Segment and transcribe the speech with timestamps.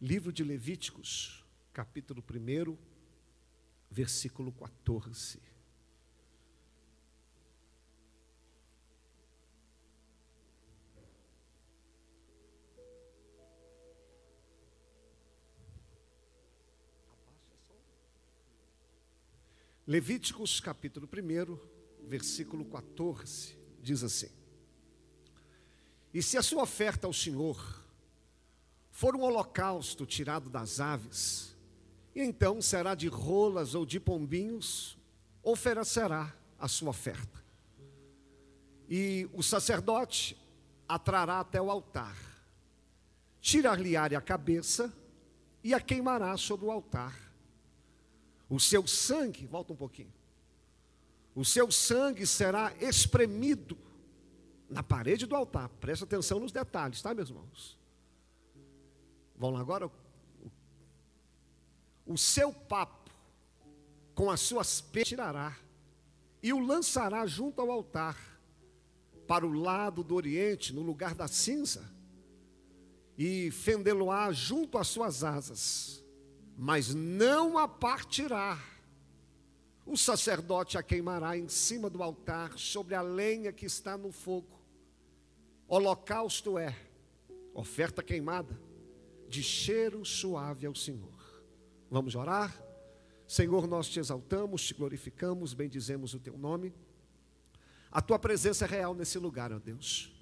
[0.00, 2.78] Livro de Levíticos, capítulo 1,
[3.90, 5.40] versículo 14.
[19.84, 21.58] Levíticos capítulo 1,
[22.06, 24.30] versículo 14, diz assim:
[26.14, 27.87] E se a sua oferta ao Senhor
[28.98, 31.56] for um holocausto tirado das aves,
[32.16, 34.98] então será de rolas ou de pombinhos,
[35.40, 37.38] oferecerá a sua oferta.
[38.88, 40.36] E o sacerdote
[40.88, 42.18] a trará até o altar,
[43.40, 44.92] tirar-lhe a cabeça
[45.62, 47.28] e a queimará sobre o altar
[48.48, 50.12] o seu sangue, volta um pouquinho.
[51.36, 53.78] O seu sangue será espremido
[54.68, 55.68] na parede do altar.
[55.80, 57.78] Presta atenção nos detalhes, tá, meus irmãos?
[59.38, 59.90] Vamos lá agora.
[62.04, 63.10] O seu papo
[64.14, 65.56] com as suas peias tirará
[66.42, 68.16] e o lançará junto ao altar,
[69.26, 71.84] para o lado do oriente, no lugar da cinza,
[73.16, 75.98] e fendê-lo-á junto às suas asas
[76.60, 78.60] mas não a partirá.
[79.86, 84.58] O sacerdote a queimará em cima do altar, sobre a lenha que está no fogo.
[85.68, 86.76] Holocausto é
[87.54, 88.60] oferta queimada,
[89.28, 91.42] de cheiro suave ao Senhor.
[91.90, 92.56] Vamos orar?
[93.26, 96.72] Senhor, nós te exaltamos, te glorificamos, bendizemos o teu nome.
[97.90, 100.14] A tua presença é real nesse lugar, ó Deus.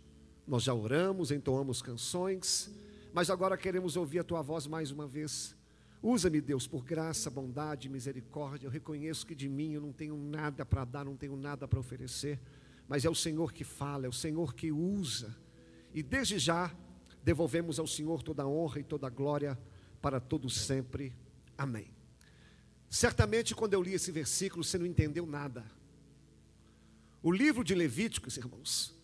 [0.46, 2.70] Nós já oramos, entoamos canções,
[3.12, 5.56] mas agora queremos ouvir a tua voz mais uma vez.
[6.02, 8.66] Usa-me, Deus, por graça, bondade, misericórdia.
[8.66, 11.80] Eu reconheço que de mim eu não tenho nada para dar, não tenho nada para
[11.80, 12.40] oferecer,
[12.88, 15.36] mas é o Senhor que fala, é o Senhor que usa.
[15.94, 16.72] E desde já
[17.26, 19.58] devolvemos ao Senhor toda a honra e toda a glória
[20.00, 21.12] para todos sempre.
[21.58, 21.90] Amém.
[22.88, 25.68] Certamente, quando eu li esse versículo, você não entendeu nada.
[27.20, 28.94] O livro de Levíticos, irmãos,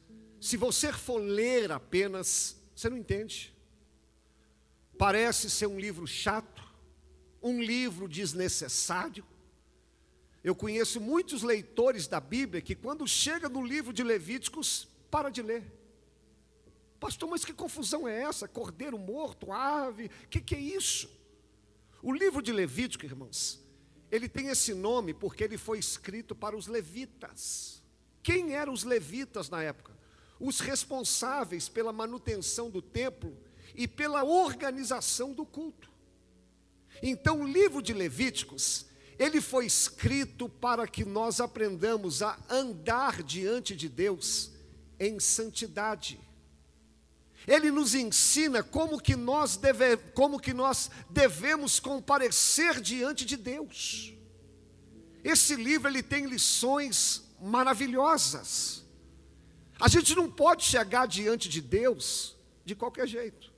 [0.41, 3.53] se você for ler apenas, você não entende.
[4.97, 6.63] Parece ser um livro chato,
[7.43, 9.25] um livro desnecessário.
[10.45, 15.43] Eu conheço muitos leitores da Bíblia que, quando chega no livro de Levíticos, para de
[15.43, 15.82] ler.
[17.03, 18.47] Pastor, mas que confusão é essa?
[18.47, 21.11] Cordeiro morto, ave, o que, que é isso?
[22.01, 23.61] O livro de Levítico, irmãos,
[24.09, 27.83] ele tem esse nome porque ele foi escrito para os levitas.
[28.23, 29.93] Quem eram os levitas na época?
[30.39, 33.37] Os responsáveis pela manutenção do templo
[33.75, 35.91] e pela organização do culto.
[37.03, 38.87] Então, o livro de Levíticos,
[39.19, 44.53] ele foi escrito para que nós aprendamos a andar diante de Deus
[45.01, 46.21] em santidade.
[47.47, 54.13] Ele nos ensina como que nós, deve, como que nós devemos comparecer diante de Deus.
[55.25, 58.85] Esse livro ele tem lições maravilhosas.
[59.81, 63.53] A gente não pode chegar diante de Deus de qualquer jeito.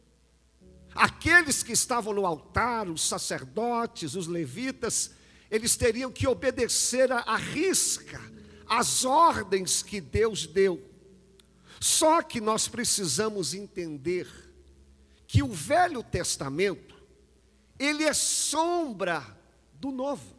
[0.95, 5.11] Aqueles que estavam no altar, os sacerdotes, os levitas,
[5.51, 8.21] eles teriam que obedecer à risca
[8.67, 10.83] as ordens que Deus deu.
[11.85, 14.27] Só que nós precisamos entender
[15.27, 16.95] que o Velho Testamento,
[17.79, 19.23] ele é sombra
[19.75, 20.35] do Novo.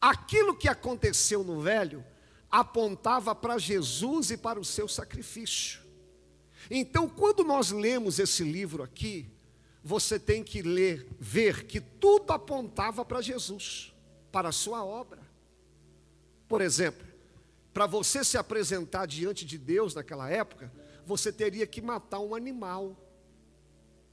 [0.00, 2.04] Aquilo que aconteceu no Velho
[2.50, 5.80] apontava para Jesus e para o seu sacrifício.
[6.68, 9.30] Então, quando nós lemos esse livro aqui,
[9.84, 13.94] você tem que ler, ver que tudo apontava para Jesus,
[14.32, 15.20] para a sua obra.
[16.48, 17.06] Por exemplo,
[17.78, 20.68] para você se apresentar diante de Deus naquela época,
[21.06, 22.96] você teria que matar um animal.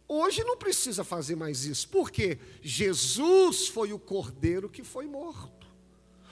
[0.08, 5.66] Hoje não precisa fazer mais isso, porque Jesus foi o cordeiro que foi morto.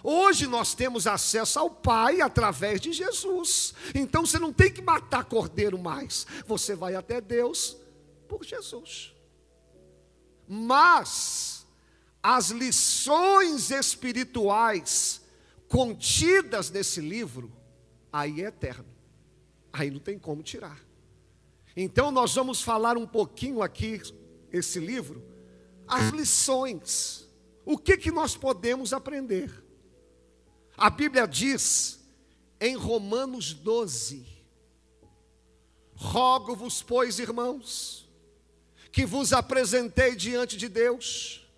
[0.03, 3.73] Hoje nós temos acesso ao Pai através de Jesus.
[3.95, 6.27] Então você não tem que matar cordeiro mais.
[6.45, 7.75] Você vai até Deus
[8.27, 9.11] por Jesus.
[10.47, 11.65] Mas
[12.21, 15.22] as lições espirituais
[15.73, 17.51] contidas nesse livro,
[18.11, 18.85] aí é eterno.
[19.73, 20.79] Aí não tem como tirar.
[21.75, 23.99] Então nós vamos falar um pouquinho aqui
[24.51, 25.25] esse livro,
[25.87, 27.27] as lições.
[27.65, 29.51] O que que nós podemos aprender?
[30.77, 31.99] A Bíblia diz
[32.61, 34.27] em Romanos 12:
[35.95, 38.07] Rogo-vos, pois, irmãos,
[38.91, 41.49] que vos apresentei diante de Deus,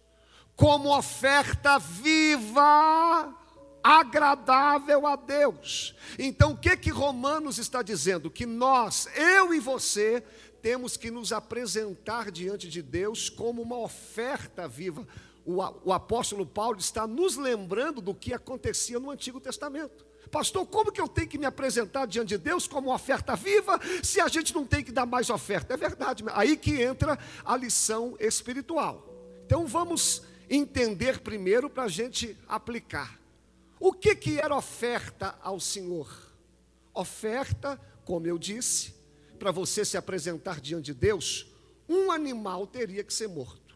[0.55, 3.43] como oferta viva,
[3.85, 5.93] agradável a Deus.
[6.17, 8.31] Então, o que que Romanos está dizendo?
[8.31, 10.23] Que nós, eu e você,
[10.59, 15.07] temos que nos apresentar diante de Deus como uma oferta viva.
[15.45, 20.03] O, o apóstolo Paulo está nos lembrando do que acontecia no Antigo Testamento.
[20.31, 24.19] Pastor, como que eu tenho que me apresentar diante de Deus como oferta viva, se
[24.19, 25.75] a gente não tem que dar mais oferta?
[25.75, 29.07] É verdade, aí que entra a lição espiritual.
[29.45, 33.23] Então vamos entender primeiro para a gente aplicar.
[33.79, 36.09] O que, que era oferta ao Senhor?
[36.93, 38.95] Oferta, como eu disse,
[39.37, 41.47] para você se apresentar diante de Deus,
[41.87, 43.75] um animal teria que ser morto.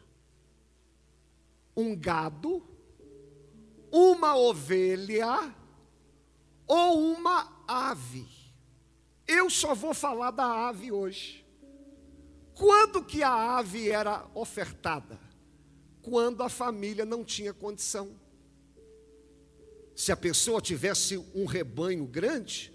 [1.75, 2.63] Um gado,
[3.91, 5.53] uma ovelha
[6.67, 8.27] ou uma ave.
[9.27, 11.45] Eu só vou falar da ave hoje.
[12.55, 15.19] Quando que a ave era ofertada?
[16.01, 18.19] Quando a família não tinha condição.
[19.99, 22.71] Se a pessoa tivesse um rebanho grande,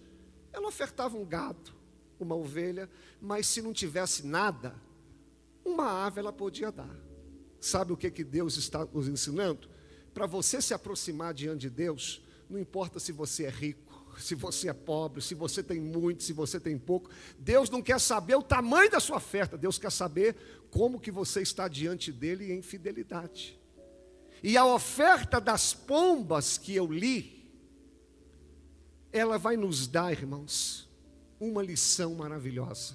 [0.53, 1.73] ela ofertava um gado,
[2.21, 2.87] uma ovelha,
[3.19, 4.75] mas se não tivesse nada,
[5.65, 6.95] uma ave ela podia dar.
[7.59, 9.71] Sabe o que, que Deus está nos ensinando?
[10.13, 14.69] Para você se aproximar diante de Deus, não importa se você é rico, se você
[14.69, 17.09] é pobre, se você tem muito, se você tem pouco.
[17.39, 20.37] Deus não quer saber o tamanho da sua oferta, Deus quer saber
[20.71, 23.59] como que você está diante dele em fidelidade.
[24.47, 27.51] E a oferta das pombas que eu li,
[29.11, 30.87] ela vai nos dar, irmãos,
[31.41, 32.95] uma lição maravilhosa.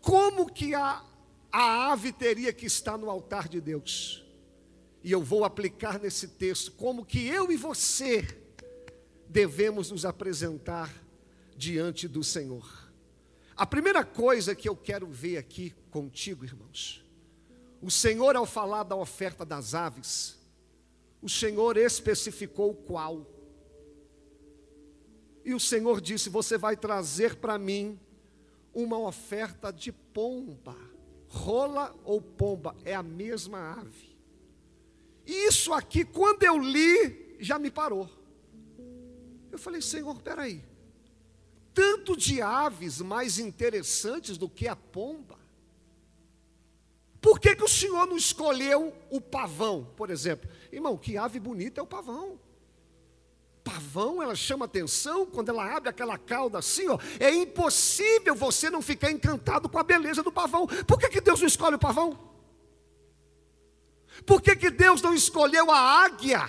[0.00, 1.04] Como que a,
[1.50, 4.24] a ave teria que estar no altar de Deus?
[5.02, 8.24] E eu vou aplicar nesse texto como que eu e você
[9.28, 10.94] devemos nos apresentar
[11.56, 12.88] diante do Senhor.
[13.56, 17.03] A primeira coisa que eu quero ver aqui contigo, irmãos,
[17.84, 20.38] o Senhor, ao falar da oferta das aves,
[21.20, 23.26] o Senhor especificou qual.
[25.44, 28.00] E o Senhor disse: Você vai trazer para mim
[28.72, 30.74] uma oferta de pomba.
[31.28, 34.16] Rola ou pomba é a mesma ave.
[35.26, 38.08] E isso aqui, quando eu li, já me parou.
[39.52, 40.64] Eu falei, Senhor, peraí.
[41.74, 45.43] Tanto de aves mais interessantes do que a pomba.
[47.24, 50.46] Por que, que o Senhor não escolheu o pavão, por exemplo?
[50.70, 52.38] Irmão, que ave bonita é o pavão.
[53.64, 56.98] Pavão, ela chama atenção quando ela abre aquela cauda assim, ó.
[57.18, 60.66] É impossível você não ficar encantado com a beleza do pavão.
[60.66, 62.18] Por que, que Deus não escolhe o pavão?
[64.26, 66.46] Por que, que Deus não escolheu a águia?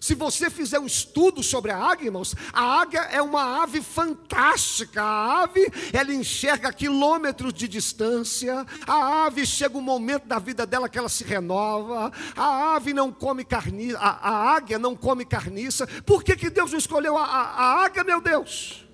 [0.00, 5.02] Se você fizer um estudo sobre a águia, irmãos, a águia é uma ave fantástica.
[5.02, 8.64] A ave, ela enxerga quilômetros de distância.
[8.86, 12.12] A ave chega um momento da vida dela que ela se renova.
[12.36, 15.86] A ave não come carniça, a, a águia não come carniça.
[16.04, 18.86] Por que, que Deus não escolheu a, a, a águia, meu Deus?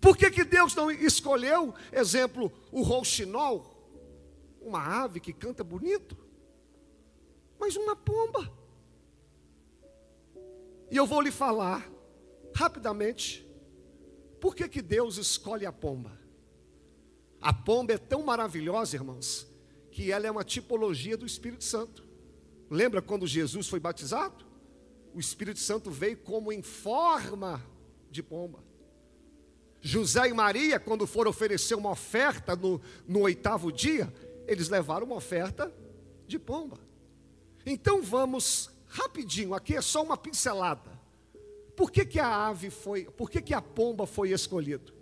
[0.00, 3.76] Por que, que Deus não escolheu, exemplo, o rouxinol?
[4.60, 6.16] Uma ave que canta bonito,
[7.58, 8.59] mas uma pomba.
[10.90, 11.88] E eu vou lhe falar
[12.54, 13.46] rapidamente
[14.40, 16.18] por que, que Deus escolhe a pomba.
[17.40, 19.46] A pomba é tão maravilhosa, irmãos,
[19.90, 22.06] que ela é uma tipologia do Espírito Santo.
[22.68, 24.44] Lembra quando Jesus foi batizado?
[25.14, 27.64] O Espírito Santo veio como em forma
[28.10, 28.62] de pomba.
[29.80, 34.12] José e Maria, quando foram oferecer uma oferta no, no oitavo dia,
[34.46, 35.72] eles levaram uma oferta
[36.26, 36.78] de pomba.
[37.64, 40.98] Então vamos rapidinho, aqui é só uma pincelada.
[41.76, 44.92] Por que, que a ave foi, por que, que a pomba foi escolhida?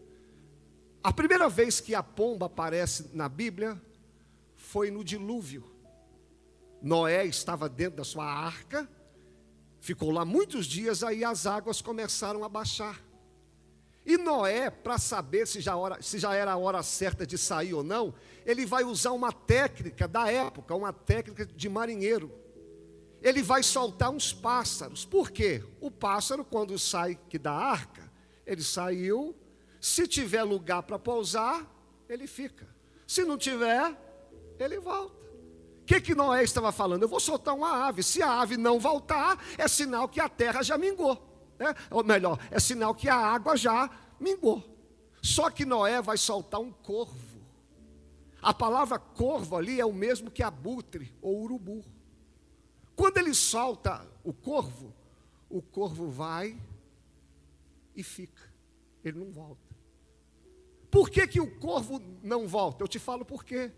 [1.03, 3.81] A primeira vez que a pomba aparece na Bíblia
[4.55, 5.65] foi no dilúvio.
[6.83, 8.89] Noé estava dentro da sua arca,
[9.81, 13.03] ficou lá muitos dias, aí as águas começaram a baixar.
[14.05, 17.75] E Noé, para saber se já, hora, se já era a hora certa de sair
[17.75, 18.15] ou não,
[18.45, 22.33] ele vai usar uma técnica da época, uma técnica de marinheiro
[23.23, 25.05] ele vai soltar uns pássaros.
[25.05, 25.63] Por quê?
[25.81, 28.11] O pássaro, quando sai que da arca,
[28.47, 29.37] ele saiu.
[29.81, 31.67] Se tiver lugar para pousar,
[32.09, 32.69] ele fica.
[33.07, 33.97] Se não tiver,
[34.59, 35.17] ele volta.
[35.83, 37.03] O que, que Noé estava falando?
[37.03, 38.03] Eu vou soltar uma ave.
[38.03, 41.17] Se a ave não voltar, é sinal que a terra já mingou.
[41.59, 41.75] Né?
[41.91, 44.63] Ou melhor, é sinal que a água já mingou.
[45.23, 47.39] Só que Noé vai soltar um corvo.
[48.41, 51.85] A palavra corvo ali é o mesmo que abutre ou urubu.
[52.99, 54.93] Quando ele solta o corvo,
[55.49, 56.61] o corvo vai
[57.95, 58.43] e fica,
[59.05, 59.63] ele não volta.
[60.91, 62.83] Por que, que o corvo não volta?
[62.83, 63.71] Eu te falo por quê.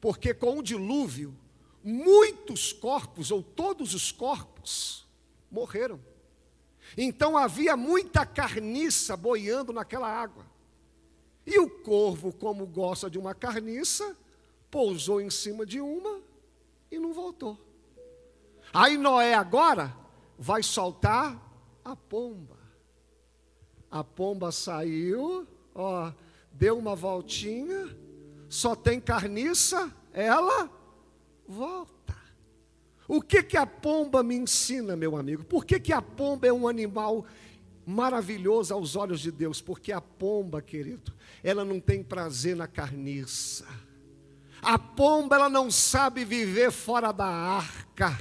[0.00, 1.36] Porque com o dilúvio,
[1.82, 5.04] muitos corpos, ou todos os corpos,
[5.50, 6.00] morreram.
[6.96, 10.46] Então havia muita carniça boiando naquela água.
[11.44, 14.16] E o corvo, como gosta de uma carniça,
[14.70, 16.20] pousou em cima de uma
[16.88, 17.58] e não voltou.
[18.72, 19.94] Aí Noé agora
[20.38, 21.36] vai soltar
[21.84, 22.58] a pomba.
[23.90, 26.12] A pomba saiu, ó,
[26.52, 27.88] deu uma voltinha,
[28.48, 30.70] só tem carniça, ela
[31.46, 32.16] volta.
[33.08, 35.42] O que que a pomba me ensina, meu amigo?
[35.42, 37.26] Por que que a pomba é um animal
[37.84, 39.60] maravilhoso aos olhos de Deus?
[39.60, 41.12] Porque a pomba, querido,
[41.42, 43.66] ela não tem prazer na carniça.
[44.62, 48.16] A pomba, ela não sabe viver fora da arca.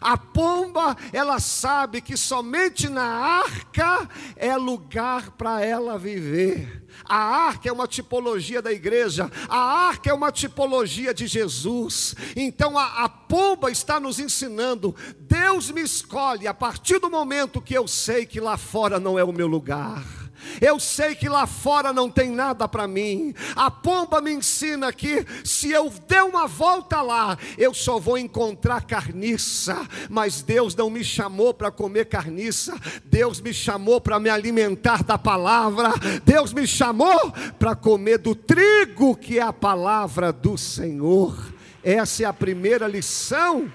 [0.00, 6.84] A pomba, ela sabe que somente na arca é lugar para ela viver.
[7.04, 9.58] A arca é uma tipologia da igreja, a
[9.88, 12.14] arca é uma tipologia de Jesus.
[12.36, 17.74] Então a, a pomba está nos ensinando: Deus me escolhe a partir do momento que
[17.74, 20.23] eu sei que lá fora não é o meu lugar.
[20.60, 23.34] Eu sei que lá fora não tem nada para mim.
[23.56, 28.84] A pomba me ensina que se eu der uma volta lá, eu só vou encontrar
[28.84, 29.76] carniça.
[30.08, 32.78] Mas Deus não me chamou para comer carniça.
[33.04, 35.92] Deus me chamou para me alimentar da palavra.
[36.24, 41.52] Deus me chamou para comer do trigo que é a palavra do Senhor.
[41.82, 43.70] Essa é a primeira lição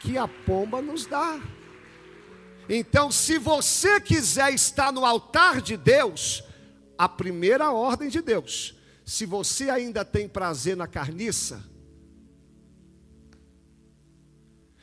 [0.00, 1.38] que a pomba nos dá.
[2.74, 6.42] Então, se você quiser estar no altar de Deus,
[6.96, 8.74] a primeira ordem de Deus,
[9.04, 11.62] se você ainda tem prazer na carniça,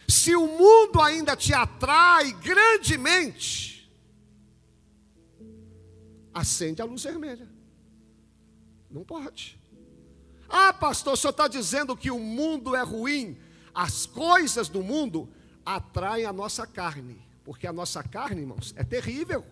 [0.07, 3.91] se o mundo ainda te atrai grandemente,
[6.31, 7.49] acende a luz vermelha.
[8.87, 9.59] Não pode.
[10.47, 13.35] Ah, pastor, o senhor está dizendo que o mundo é ruim.
[13.73, 15.27] As coisas do mundo
[15.65, 17.27] atraem a nossa carne.
[17.49, 19.43] Porque a nossa carne, irmãos, é terrível.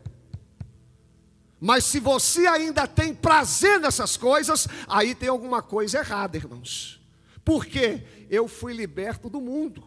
[1.60, 7.02] Mas se você ainda tem prazer nessas coisas, aí tem alguma coisa errada, irmãos.
[7.44, 9.84] Porque eu fui liberto do mundo.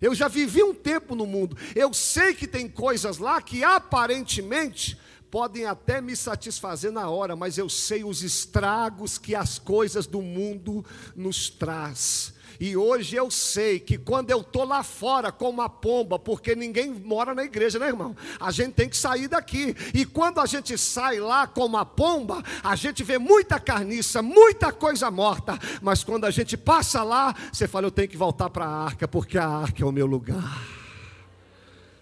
[0.00, 1.54] Eu já vivi um tempo no mundo.
[1.74, 4.98] Eu sei que tem coisas lá que aparentemente
[5.30, 10.22] podem até me satisfazer na hora, mas eu sei os estragos que as coisas do
[10.22, 10.82] mundo
[11.14, 12.32] nos traz.
[12.60, 16.90] E hoje eu sei que quando eu estou lá fora como uma pomba, porque ninguém
[16.90, 18.16] mora na igreja, né, irmão?
[18.40, 19.74] A gente tem que sair daqui.
[19.94, 24.72] E quando a gente sai lá como a pomba, a gente vê muita carniça, muita
[24.72, 25.58] coisa morta.
[25.80, 29.08] Mas quando a gente passa lá, você fala, eu tenho que voltar para a arca,
[29.08, 30.60] porque a arca é o meu lugar.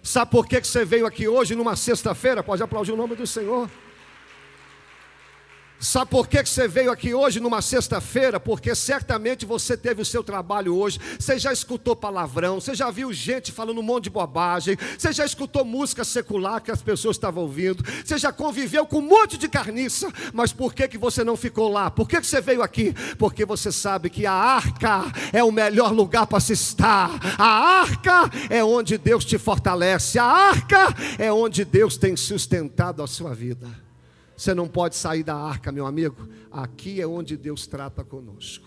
[0.02, 2.42] Sabe por que você veio aqui hoje, numa sexta-feira?
[2.42, 3.68] Pode aplaudir o nome do Senhor.
[5.80, 8.38] Sabe por que você veio aqui hoje numa sexta-feira?
[8.38, 13.10] Porque certamente você teve o seu trabalho hoje, você já escutou palavrão, você já viu
[13.14, 17.44] gente falando um monte de bobagem, você já escutou música secular que as pessoas estavam
[17.44, 21.34] ouvindo, você já conviveu com um monte de carniça, mas por que, que você não
[21.34, 21.90] ficou lá?
[21.90, 22.94] Por que, que você veio aqui?
[23.16, 28.30] Porque você sabe que a arca é o melhor lugar para se estar, a arca
[28.50, 33.89] é onde Deus te fortalece, a arca é onde Deus tem sustentado a sua vida.
[34.40, 36.26] Você não pode sair da arca, meu amigo.
[36.50, 38.66] Aqui é onde Deus trata conosco.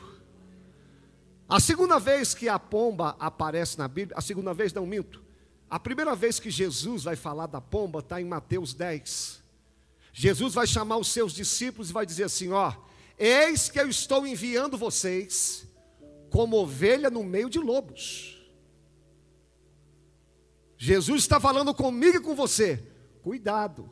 [1.50, 5.24] A segunda vez que a pomba aparece na Bíblia, a segunda vez não minto.
[5.68, 9.42] A primeira vez que Jesus vai falar da pomba está em Mateus 10.
[10.14, 12.72] Jesus vai chamar os seus discípulos e vai dizer assim: Ó,
[13.18, 15.68] eis que eu estou enviando vocês
[16.30, 18.40] como ovelha no meio de lobos.
[20.78, 22.88] Jesus está falando comigo e com você.
[23.24, 23.90] Cuidado,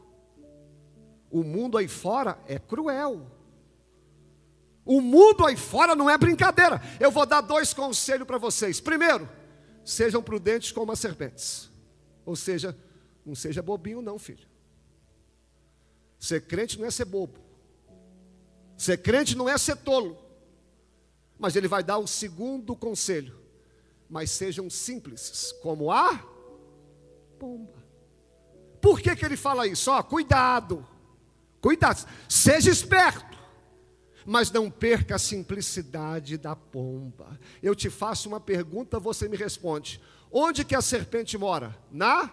[1.31, 3.25] o mundo aí fora é cruel.
[4.83, 6.81] O mundo aí fora não é brincadeira.
[6.99, 8.81] Eu vou dar dois conselhos para vocês.
[8.81, 9.29] Primeiro,
[9.85, 11.69] sejam prudentes como as serpentes.
[12.25, 12.77] Ou seja,
[13.25, 14.47] não seja bobinho, não, filho.
[16.19, 17.39] Ser crente não é ser bobo.
[18.77, 20.17] Ser crente não é ser tolo.
[21.39, 23.39] Mas ele vai dar o segundo conselho.
[24.09, 26.17] Mas sejam simples, como a
[27.39, 27.81] pomba.
[28.81, 29.89] Por que, que ele fala isso?
[29.89, 30.85] Ó, cuidado.
[31.61, 33.37] Cuidado, seja esperto,
[34.25, 37.39] mas não perca a simplicidade da pomba.
[37.61, 40.01] Eu te faço uma pergunta, você me responde:
[40.31, 41.77] onde que a serpente mora?
[41.91, 42.27] Na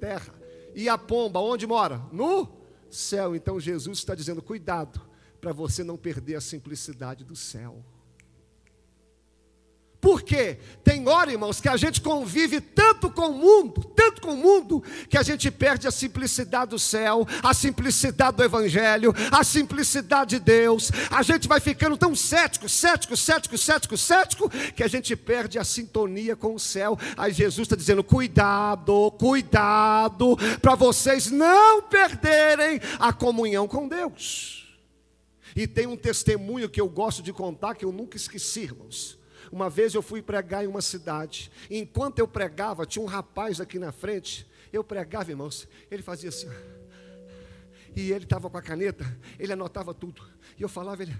[0.00, 0.34] terra.
[0.74, 2.02] E a pomba, onde mora?
[2.10, 2.48] No
[2.90, 3.36] céu.
[3.36, 5.00] Então Jesus está dizendo: cuidado,
[5.40, 7.84] para você não perder a simplicidade do céu.
[10.00, 10.58] Por quê?
[10.84, 14.82] Tem hora, irmãos, que a gente convive tanto com o mundo, tanto com o mundo,
[15.08, 20.44] que a gente perde a simplicidade do céu, a simplicidade do Evangelho, a simplicidade de
[20.44, 20.92] Deus.
[21.10, 25.64] A gente vai ficando tão cético, cético, cético, cético, cético, que a gente perde a
[25.64, 26.96] sintonia com o céu.
[27.16, 34.78] Aí Jesus está dizendo: cuidado, cuidado, para vocês não perderem a comunhão com Deus.
[35.56, 39.18] E tem um testemunho que eu gosto de contar que eu nunca esqueci, irmãos.
[39.50, 41.50] Uma vez eu fui pregar em uma cidade.
[41.70, 44.46] E enquanto eu pregava, tinha um rapaz aqui na frente.
[44.72, 45.68] Eu pregava, irmãos.
[45.90, 46.48] Ele fazia assim.
[47.96, 49.04] E ele estava com a caneta,
[49.38, 50.22] ele anotava tudo.
[50.58, 51.16] E eu falava, ele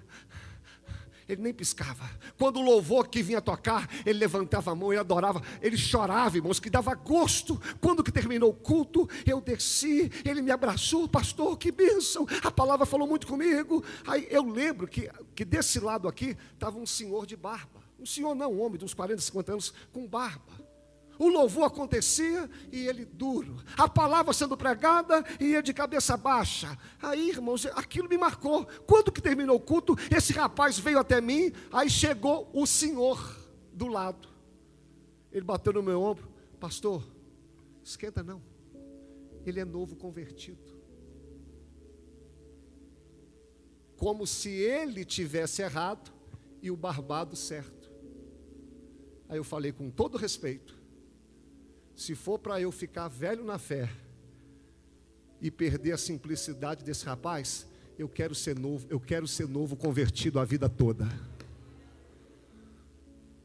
[1.29, 2.09] ele nem piscava.
[2.39, 6.59] Quando o louvor que vinha tocar, ele levantava a mão, ele adorava, ele chorava, irmãos,
[6.59, 7.61] que dava gosto.
[7.81, 12.27] Quando que terminou o culto, eu desci, ele me abraçou, pastor, que bênção.
[12.43, 13.85] A palavra falou muito comigo.
[14.07, 17.78] Aí eu lembro que, que desse lado aqui estava um senhor de barba.
[17.99, 20.69] Um senhor não, um homem de uns 40, 50 anos, com barba.
[21.19, 23.57] O louvor acontecia e ele duro.
[23.77, 26.79] A palavra sendo pregada e ele de cabeça baixa.
[27.03, 28.65] Aí, irmãos, aquilo me marcou.
[28.87, 33.37] Quando que terminou o culto, esse rapaz veio até mim, aí chegou o senhor
[33.73, 34.29] do lado.
[35.33, 36.29] Ele bateu no meu ombro,
[36.61, 37.05] pastor,
[37.83, 38.41] esquenta não.
[39.45, 40.79] Ele é novo convertido.
[43.97, 46.13] Como se ele tivesse errado
[46.63, 47.78] e o barbado certo.
[49.29, 50.79] Aí eu falei com todo respeito
[51.99, 53.91] se for para eu ficar velho na fé
[55.41, 57.67] e perder a simplicidade desse rapaz,
[57.99, 61.09] eu quero ser novo, eu quero ser novo convertido a vida toda.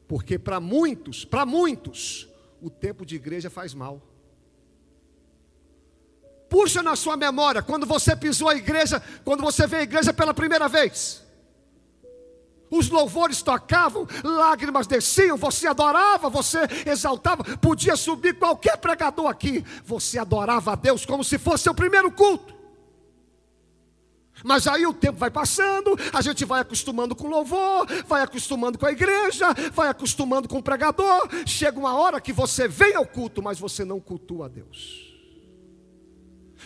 [0.06, 2.28] Porque para muitos, para muitos,
[2.62, 4.00] o tempo de igreja faz mal.
[6.48, 10.32] Puxa na sua memória quando você pisou a igreja, quando você veio à igreja pela
[10.32, 11.23] primeira vez
[12.76, 20.18] os louvores tocavam, lágrimas desciam, você adorava, você exaltava, podia subir qualquer pregador aqui, você
[20.18, 22.54] adorava a Deus como se fosse o primeiro culto.
[24.42, 28.78] Mas aí o tempo vai passando, a gente vai acostumando com o louvor, vai acostumando
[28.78, 31.28] com a igreja, vai acostumando com o pregador.
[31.46, 35.13] Chega uma hora que você vem ao culto, mas você não cultua a Deus.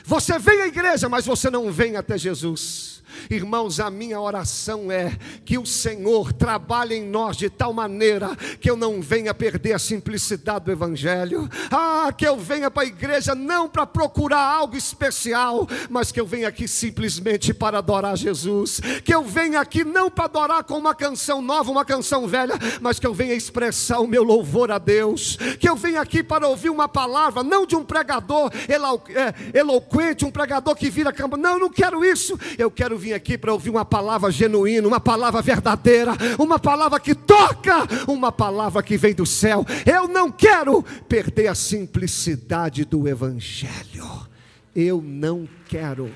[0.04, 2.98] Você vem à igreja, mas você não vem até Jesus.
[3.30, 8.70] Irmãos, a minha oração é que o Senhor trabalhe em nós de tal maneira que
[8.70, 11.48] eu não venha perder a simplicidade do Evangelho.
[11.70, 16.26] Ah, que eu venha para a igreja não para procurar algo especial, mas que eu
[16.26, 18.80] venha aqui simplesmente para adorar Jesus.
[19.04, 22.98] Que eu venha aqui não para adorar com uma canção nova, uma canção velha, mas
[22.98, 25.36] que eu venha expressar o meu louvor a Deus.
[25.58, 30.30] Que eu venha aqui para ouvir uma palavra, não de um pregador é, eloquente, um
[30.30, 31.36] pregador que vira cama.
[31.36, 32.38] Não, não quero isso.
[32.58, 37.14] Eu quero vir aqui para ouvir uma palavra genuína, uma palavra verdadeira, uma palavra que
[37.14, 39.64] toca, uma palavra que vem do céu.
[39.90, 44.28] Eu não quero perder a simplicidade do Evangelho.
[44.76, 46.12] Eu não quero.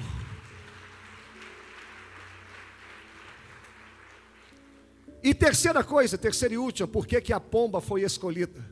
[5.22, 8.64] E terceira coisa, terceira e última, por que, que a pomba foi escolhida?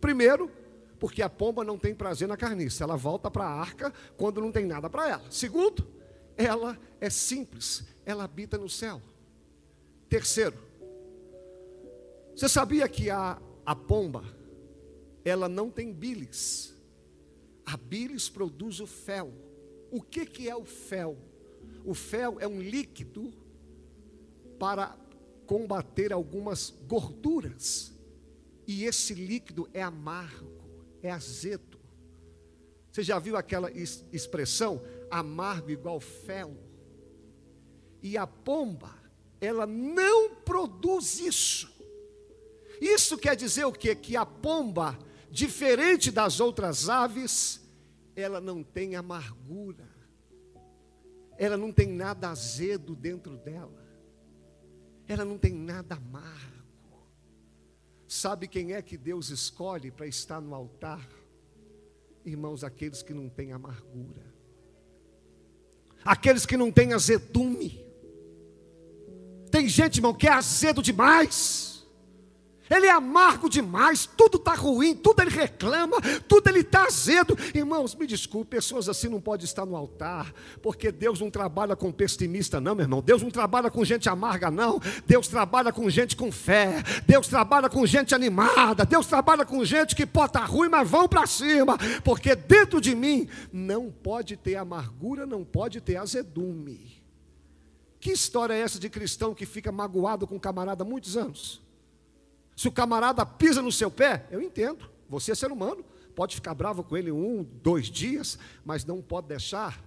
[0.00, 0.50] Primeiro,
[1.04, 4.50] porque a pomba não tem prazer na carniça, ela volta para a arca quando não
[4.50, 5.30] tem nada para ela.
[5.30, 5.86] Segundo,
[6.34, 9.02] ela é simples, ela habita no céu.
[10.08, 10.56] Terceiro,
[12.34, 14.24] você sabia que a, a pomba,
[15.26, 16.74] ela não tem bilis.
[17.66, 19.30] A bilis produz o fel.
[19.90, 21.18] O que, que é o fel?
[21.84, 23.30] O fel é um líquido
[24.58, 24.96] para
[25.44, 27.92] combater algumas gorduras.
[28.66, 30.63] E esse líquido é amargo,
[31.06, 31.78] é azedo.
[32.90, 34.82] Você já viu aquela expressão?
[35.18, 36.56] amargo igual fel.
[38.02, 38.92] E a pomba,
[39.40, 41.72] ela não produz isso.
[42.80, 43.94] Isso quer dizer o quê?
[43.94, 44.98] Que a pomba,
[45.30, 47.60] diferente das outras aves,
[48.16, 49.88] ela não tem amargura.
[51.38, 53.84] Ela não tem nada azedo dentro dela.
[55.06, 56.63] Ela não tem nada amargo.
[58.14, 61.08] Sabe quem é que Deus escolhe para estar no altar?
[62.24, 64.34] Irmãos, aqueles que não têm amargura
[66.04, 67.82] aqueles que não têm azedume.
[69.50, 71.73] Tem gente, irmão, que é azedo demais.
[72.70, 77.36] Ele é amargo demais, tudo está ruim, tudo ele reclama, tudo ele está azedo.
[77.54, 81.92] Irmãos, me desculpe, pessoas assim não podem estar no altar, porque Deus não trabalha com
[81.92, 83.02] pessimista, não, meu irmão.
[83.02, 84.80] Deus não trabalha com gente amarga, não.
[85.06, 86.82] Deus trabalha com gente com fé.
[87.06, 88.86] Deus trabalha com gente animada.
[88.86, 92.80] Deus trabalha com gente que pode estar tá ruim, mas vão para cima, porque dentro
[92.80, 97.02] de mim não pode ter amargura, não pode ter azedume.
[98.00, 101.63] Que história é essa de cristão que fica magoado com um camarada há muitos anos?
[102.56, 106.54] Se o camarada pisa no seu pé, eu entendo, você é ser humano, pode ficar
[106.54, 109.82] bravo com ele um, dois dias, mas não pode deixar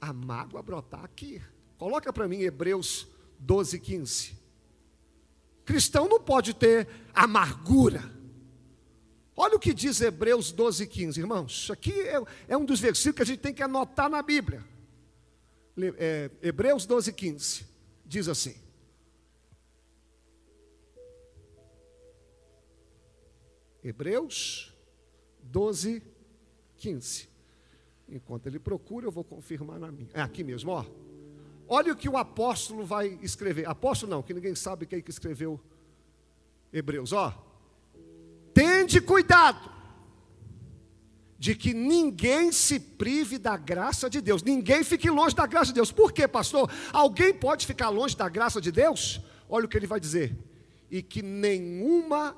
[0.00, 1.40] a mágoa brotar aqui.
[1.76, 3.06] Coloca para mim Hebreus
[3.38, 4.38] 12, 15.
[5.64, 8.18] Cristão não pode ter amargura.
[9.36, 11.52] Olha o que diz Hebreus 12, 15, irmãos.
[11.52, 14.64] Isso aqui é, é um dos versículos que a gente tem que anotar na Bíblia.
[15.96, 17.64] É, Hebreus 12, 15.
[18.04, 18.56] diz assim:
[23.82, 24.74] Hebreus
[25.42, 26.02] 12,
[26.76, 27.28] 15.
[28.08, 30.10] Enquanto ele procura, eu vou confirmar na minha.
[30.14, 30.84] É aqui mesmo, ó.
[31.66, 33.68] Olha o que o apóstolo vai escrever.
[33.68, 35.60] Apóstolo não, que ninguém sabe quem que escreveu
[36.72, 37.44] Hebreus, ó.
[38.54, 39.70] Tende cuidado
[41.38, 44.42] de que ninguém se prive da graça de Deus.
[44.42, 45.92] Ninguém fique longe da graça de Deus.
[45.92, 46.70] Por quê, pastor?
[46.92, 49.20] Alguém pode ficar longe da graça de Deus?
[49.48, 50.36] Olha o que ele vai dizer.
[50.90, 52.36] E que nenhuma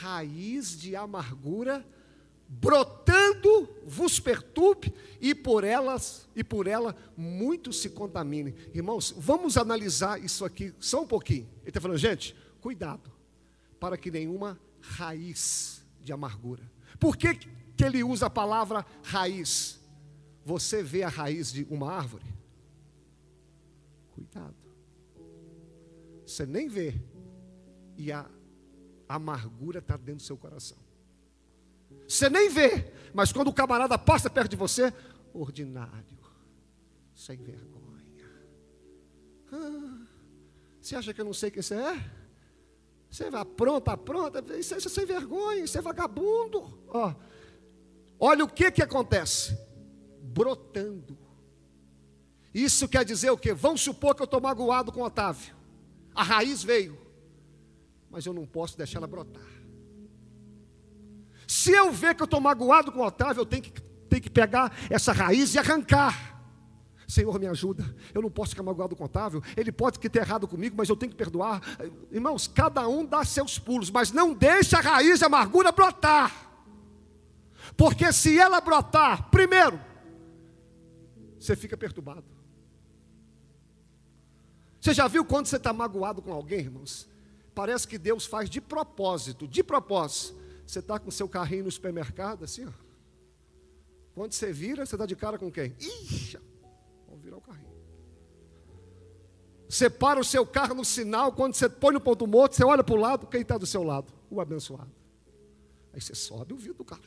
[0.00, 1.84] raiz de amargura
[2.48, 8.54] brotando vos perturbe e por elas e por ela muitos se contaminem.
[8.72, 11.46] Irmãos, vamos analisar isso aqui só um pouquinho.
[11.60, 13.12] Ele está falando, gente, cuidado
[13.78, 16.62] para que nenhuma raiz de amargura.
[16.98, 19.78] Por que, que ele usa a palavra raiz?
[20.44, 22.24] Você vê a raiz de uma árvore?
[24.12, 24.56] Cuidado.
[26.26, 26.94] Você nem vê.
[27.96, 28.28] E a
[29.08, 30.76] amargura está dentro do seu coração.
[32.06, 34.92] Você nem vê, mas quando o camarada passa perto de você,
[35.32, 36.18] ordinário,
[37.14, 37.78] sem vergonha.
[39.52, 40.06] Ah,
[40.80, 42.10] você acha que eu não sei quem você é?
[43.10, 46.78] Você vai pronta, pronta, isso é sem vergonha, isso é vagabundo.
[46.88, 47.14] Ó,
[48.20, 49.58] olha o que que acontece:
[50.22, 51.18] brotando.
[52.52, 53.54] Isso quer dizer o quê?
[53.54, 55.54] Vamos supor que eu estou magoado com Otávio.
[56.14, 56.98] A raiz veio,
[58.10, 59.42] mas eu não posso deixar ela brotar.
[61.46, 63.72] Se eu ver que eu estou magoado com o Otávio, eu tenho que,
[64.08, 66.36] tenho que pegar essa raiz e arrancar.
[67.06, 67.82] Senhor, me ajuda.
[68.12, 69.42] Eu não posso ficar magoado com o Otávio.
[69.56, 71.62] Ele pode ter errado comigo, mas eu tenho que perdoar.
[72.12, 76.30] Irmãos, cada um dá seus pulos, mas não deixe a raiz de amargura brotar.
[77.78, 79.80] Porque se ela brotar, primeiro,
[81.40, 82.24] você fica perturbado.
[84.80, 87.08] Você já viu quando você está magoado com alguém, irmãos?
[87.58, 92.44] Parece que Deus faz de propósito, de propósito, você está com seu carrinho no supermercado,
[92.44, 92.70] assim, ó.
[94.14, 95.74] Quando você vira, você está de cara com quem?
[95.76, 96.38] Ixi,
[97.08, 97.74] vamos virar o carrinho.
[99.68, 102.84] Você para o seu carro no sinal, quando você põe no ponto morto, você olha
[102.84, 104.12] para o lado, quem está do seu lado?
[104.30, 104.92] O abençoado.
[105.92, 107.02] Aí você sobe o vidro do carro.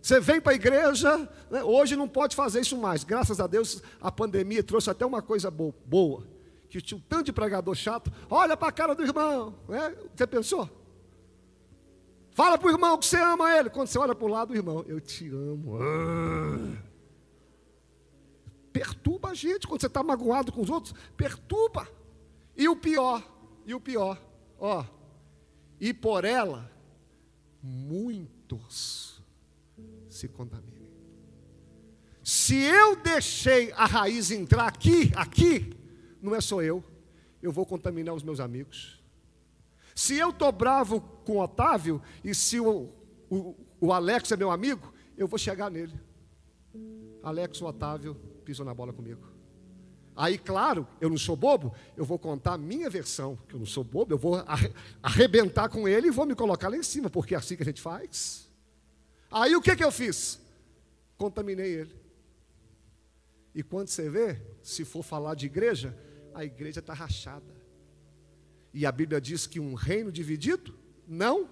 [0.00, 1.18] Você vem para a igreja,
[1.50, 1.64] né?
[1.64, 3.02] hoje não pode fazer isso mais.
[3.02, 6.32] Graças a Deus, a pandemia trouxe até uma coisa boa.
[6.74, 8.12] Que tinha um tanto de pregador chato.
[8.28, 9.54] Olha para a cara do irmão.
[9.68, 9.94] Né?
[10.12, 10.68] Você pensou?
[12.32, 13.70] Fala para o irmão que você ama ele.
[13.70, 15.78] Quando você olha para o lado, irmão, eu te amo.
[15.80, 16.82] Ah.
[18.72, 19.68] Perturba a gente.
[19.68, 21.86] Quando você está magoado com os outros, perturba.
[22.56, 23.22] E o pior,
[23.64, 24.20] e o pior,
[24.58, 24.84] ó.
[25.78, 26.68] E por ela,
[27.62, 29.22] muitos
[30.08, 30.88] se contaminam.
[32.24, 35.83] Se eu deixei a raiz entrar aqui, aqui,
[36.24, 36.82] não é só eu,
[37.42, 39.04] eu vou contaminar os meus amigos
[39.94, 42.90] se eu estou bravo com o Otávio, e se o,
[43.30, 45.98] o, o Alex é meu amigo, eu vou chegar nele.
[47.22, 49.32] Alex, o Otávio, pisou na bola comigo.
[50.16, 53.66] Aí, claro, eu não sou bobo, eu vou contar a minha versão, que eu não
[53.66, 54.44] sou bobo, eu vou
[55.02, 57.66] arrebentar com ele e vou me colocar lá em cima, porque é assim que a
[57.66, 58.48] gente faz.
[59.30, 60.40] Aí o que, que eu fiz?
[61.16, 62.04] Contaminei ele.
[63.54, 65.96] E quando você vê, se for falar de igreja,
[66.34, 67.54] a igreja está rachada.
[68.72, 70.74] E a Bíblia diz que um reino dividido,
[71.06, 71.48] não.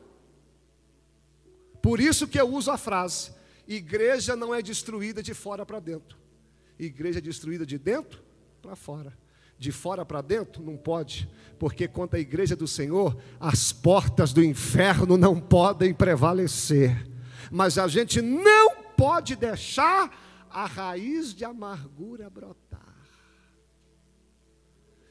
[1.80, 3.32] Por isso que eu uso a frase:
[3.66, 6.18] igreja não é destruída de fora para dentro.
[6.78, 8.22] Igreja é destruída de dentro
[8.60, 9.16] para fora.
[9.56, 14.42] De fora para dentro não pode, porque quanto à igreja do Senhor, as portas do
[14.42, 17.08] inferno não podem prevalecer.
[17.48, 20.10] Mas a gente não pode deixar
[20.50, 22.61] a raiz de amargura brotar.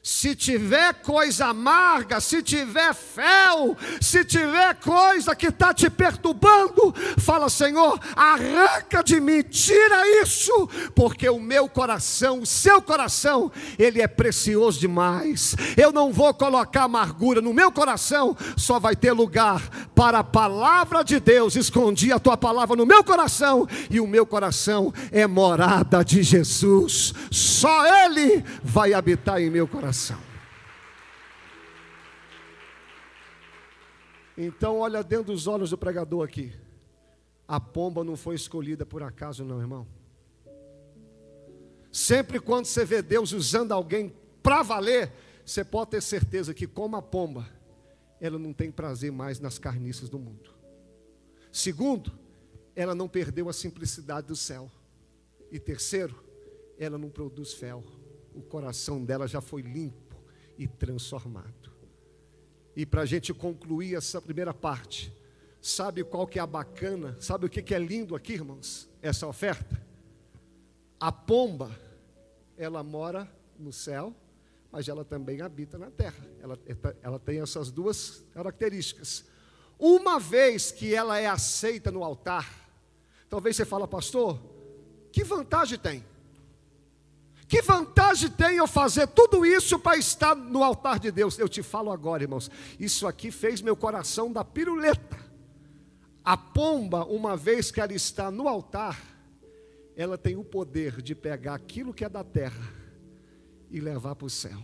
[0.04, 7.48] Se tiver coisa amarga, se tiver fel, se tiver coisa que está te perturbando, fala,
[7.48, 14.08] Senhor, arranca de mim, tira isso, porque o meu coração, o seu coração, ele é
[14.08, 15.54] precioso demais.
[15.76, 21.04] Eu não vou colocar amargura no meu coração, só vai ter lugar para a palavra
[21.04, 21.54] de Deus.
[21.54, 27.14] Escondi a tua palavra no meu coração, e o meu coração é morada de Jesus.
[27.30, 30.18] Só Ele vai habitar em meu coração coração.
[34.36, 36.54] Então, olha dentro dos olhos do pregador aqui.
[37.46, 39.86] A pomba não foi escolhida por acaso, não, irmão.
[41.92, 45.12] Sempre quando você vê Deus usando alguém para valer,
[45.44, 47.46] você pode ter certeza que, como a pomba,
[48.18, 50.50] ela não tem prazer mais nas carniças do mundo.
[51.52, 52.10] Segundo,
[52.74, 54.70] ela não perdeu a simplicidade do céu.
[55.50, 56.24] E terceiro,
[56.78, 57.84] ela não produz fel.
[58.34, 60.16] O coração dela já foi limpo
[60.58, 61.72] e transformado.
[62.74, 65.12] E para a gente concluir essa primeira parte,
[65.60, 67.16] sabe qual que é a bacana?
[67.20, 68.88] Sabe o que, que é lindo aqui, irmãos?
[69.02, 69.80] Essa oferta?
[70.98, 71.70] A pomba,
[72.56, 74.14] ela mora no céu,
[74.70, 76.26] mas ela também habita na terra.
[76.40, 76.58] Ela,
[77.02, 79.24] ela tem essas duas características.
[79.78, 82.70] Uma vez que ela é aceita no altar,
[83.28, 84.40] talvez você fala, pastor,
[85.10, 86.04] que vantagem tem?
[87.52, 91.38] Que vantagem tem eu fazer tudo isso para estar no altar de Deus?
[91.38, 95.18] Eu te falo agora, irmãos, isso aqui fez meu coração da piruleta.
[96.24, 98.98] A pomba, uma vez que ela está no altar,
[99.94, 102.72] ela tem o poder de pegar aquilo que é da terra
[103.70, 104.62] e levar para o céu.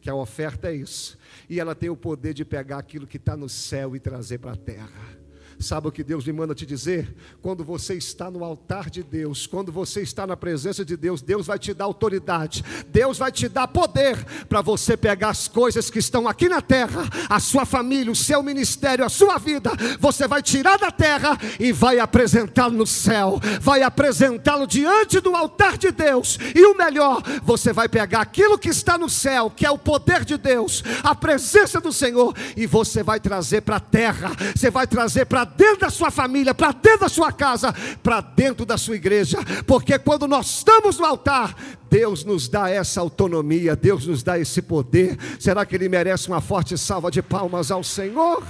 [0.00, 1.16] Que a oferta é isso.
[1.48, 4.54] E ela tem o poder de pegar aquilo que está no céu e trazer para
[4.54, 5.23] a terra.
[5.58, 7.14] Sabe o que Deus me manda te dizer?
[7.40, 11.46] Quando você está no altar de Deus, quando você está na presença de Deus, Deus
[11.46, 14.16] vai te dar autoridade, Deus vai te dar poder
[14.48, 18.42] para você pegar as coisas que estão aqui na terra, a sua família, o seu
[18.42, 23.82] ministério, a sua vida, você vai tirar da terra e vai apresentá-lo no céu, vai
[23.82, 28.98] apresentá-lo diante do altar de Deus, e o melhor, você vai pegar aquilo que está
[28.98, 33.20] no céu, que é o poder de Deus, a presença do Senhor, e você vai
[33.20, 37.08] trazer para a terra, você vai trazer para dentro da sua família, para dentro da
[37.08, 41.54] sua casa, para dentro da sua igreja, porque quando nós estamos no altar,
[41.90, 45.16] Deus nos dá essa autonomia, Deus nos dá esse poder.
[45.38, 48.42] Será que Ele merece uma forte salva de palmas ao Senhor?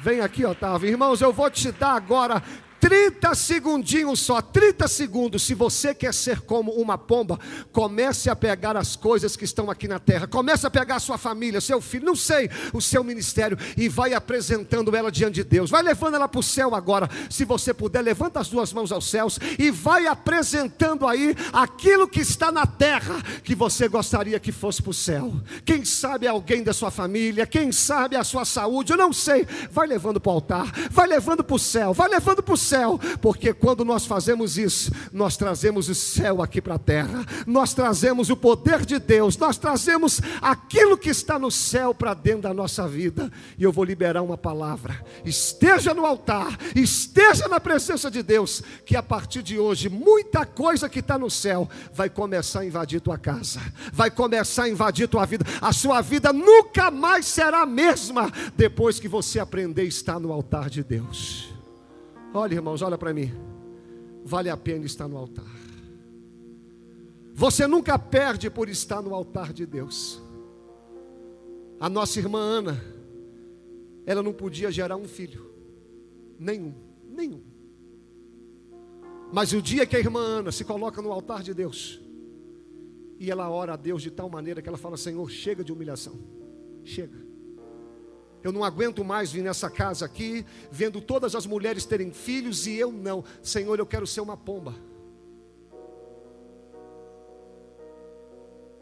[0.00, 0.88] Vem aqui, Otávio.
[0.88, 2.42] Irmãos, eu vou te dar agora
[2.90, 5.44] 30 segundinhos só, 30 segundos.
[5.44, 7.38] Se você quer ser como uma pomba,
[7.70, 10.26] comece a pegar as coisas que estão aqui na terra.
[10.26, 14.12] Comece a pegar a sua família, seu filho, não sei, o seu ministério e vai
[14.12, 15.70] apresentando ela diante de Deus.
[15.70, 17.08] Vai levando ela para o céu agora.
[17.30, 22.18] Se você puder, levanta as duas mãos aos céus e vai apresentando aí aquilo que
[22.18, 25.32] está na terra que você gostaria que fosse para o céu.
[25.64, 29.46] Quem sabe alguém da sua família, quem sabe a sua saúde, eu não sei.
[29.70, 32.79] Vai levando para o altar, vai levando para o céu, vai levando para o céu
[32.80, 37.74] céu, porque quando nós fazemos isso, nós trazemos o céu aqui para a terra, nós
[37.74, 42.54] trazemos o poder de Deus, nós trazemos aquilo que está no céu para dentro da
[42.54, 43.30] nossa vida.
[43.58, 48.96] E eu vou liberar uma palavra: esteja no altar, esteja na presença de Deus, que
[48.96, 53.18] a partir de hoje, muita coisa que está no céu vai começar a invadir tua
[53.18, 53.60] casa,
[53.92, 58.98] vai começar a invadir tua vida, a sua vida nunca mais será a mesma depois
[58.98, 61.49] que você aprender a estar no altar de Deus.
[62.32, 63.30] Olha, irmãos, olha para mim.
[64.24, 65.50] Vale a pena estar no altar.
[67.34, 70.22] Você nunca perde por estar no altar de Deus.
[71.80, 72.84] A nossa irmã Ana,
[74.04, 75.50] ela não podia gerar um filho.
[76.38, 76.74] Nenhum,
[77.08, 77.42] nenhum.
[79.32, 82.00] Mas o dia que a irmã Ana se coloca no altar de Deus,
[83.18, 86.18] e ela ora a Deus de tal maneira que ela fala: Senhor, chega de humilhação,
[86.84, 87.29] chega.
[88.42, 92.74] Eu não aguento mais vir nessa casa aqui, vendo todas as mulheres terem filhos e
[92.74, 93.22] eu não.
[93.42, 94.74] Senhor, eu quero ser uma pomba.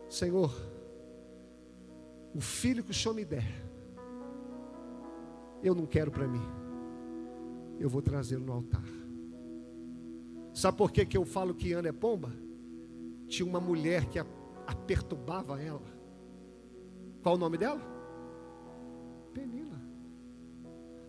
[0.08, 0.54] Senhor,
[2.34, 3.46] o filho que o Senhor me der,
[5.62, 6.42] eu não quero para mim.
[7.78, 8.84] Eu vou trazê-lo no altar.
[10.54, 12.32] Sabe por que, que eu falo que Ana é pomba?
[13.28, 14.26] Tinha uma mulher que a,
[14.66, 15.82] a perturbava ela.
[17.22, 17.97] Qual o nome dela?
[19.38, 19.80] Penina.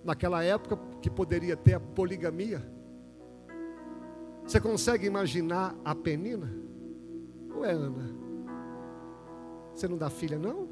[0.03, 2.61] Naquela época que poderia ter a poligamia.
[4.43, 6.53] Você consegue imaginar a Penina?
[7.55, 8.15] Ou é Ana?
[9.73, 10.69] Você não dá filha, não?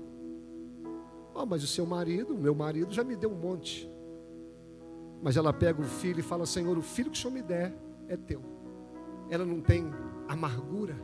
[1.33, 3.89] Oh, mas o seu marido, o meu marido já me deu um monte.
[5.21, 7.75] Mas ela pega o filho e fala: Senhor, o filho que o Senhor me der
[8.07, 8.41] é teu.
[9.29, 9.85] Ela não tem
[10.27, 10.95] amargura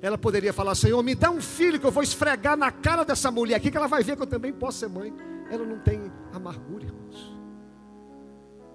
[0.00, 3.30] ela poderia falar: Senhor, me dá um filho que eu vou esfregar na cara dessa
[3.30, 5.12] mulher aqui, que ela vai ver que eu também posso ser mãe.
[5.50, 7.36] Ela não tem amargura, irmãos.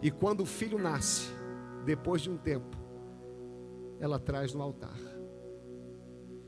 [0.01, 1.29] E quando o filho nasce,
[1.85, 2.77] depois de um tempo,
[3.99, 4.97] ela traz no altar.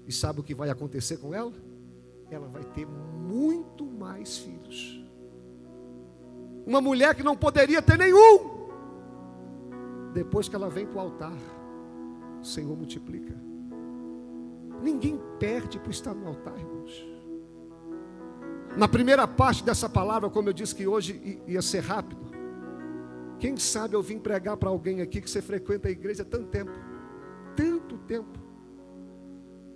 [0.05, 1.53] E sabe o que vai acontecer com ela?
[2.29, 5.01] Ela vai ter muito mais filhos.
[6.65, 8.55] Uma mulher que não poderia ter nenhum.
[10.13, 11.37] Depois que ela vem para o altar,
[12.41, 13.44] o Senhor multiplica.
[14.81, 17.15] Ninguém perde por estar no altar, irmãos.
[18.77, 22.25] Na primeira parte dessa palavra, como eu disse que hoje ia ser rápido.
[23.39, 26.47] Quem sabe eu vim pregar para alguém aqui que você frequenta a igreja há tanto
[26.47, 26.71] tempo.
[27.55, 28.39] Tanto tempo.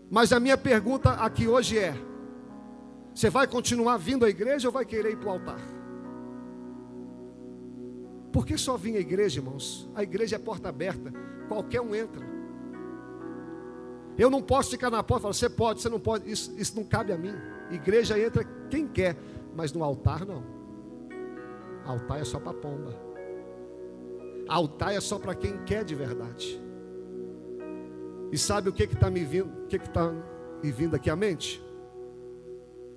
[0.09, 1.93] Mas a minha pergunta aqui hoje é:
[3.13, 5.61] você vai continuar vindo à igreja ou vai querer ir para o altar?
[8.31, 9.89] Por que só vir à igreja, irmãos?
[9.95, 11.11] A igreja é porta aberta,
[11.47, 12.25] qualquer um entra.
[14.19, 16.75] Eu não posso ficar na porta e falar, você pode, você não pode, isso, isso
[16.75, 17.33] não cabe a mim.
[17.71, 19.15] Igreja entra quem quer,
[19.55, 20.43] mas no altar não.
[21.85, 22.93] Altar é só para pomba.
[24.45, 26.61] Altar é só para quem quer de verdade.
[28.29, 29.63] E sabe o que está me vindo?
[29.63, 30.11] O que está
[30.61, 31.63] me vindo aqui à mente?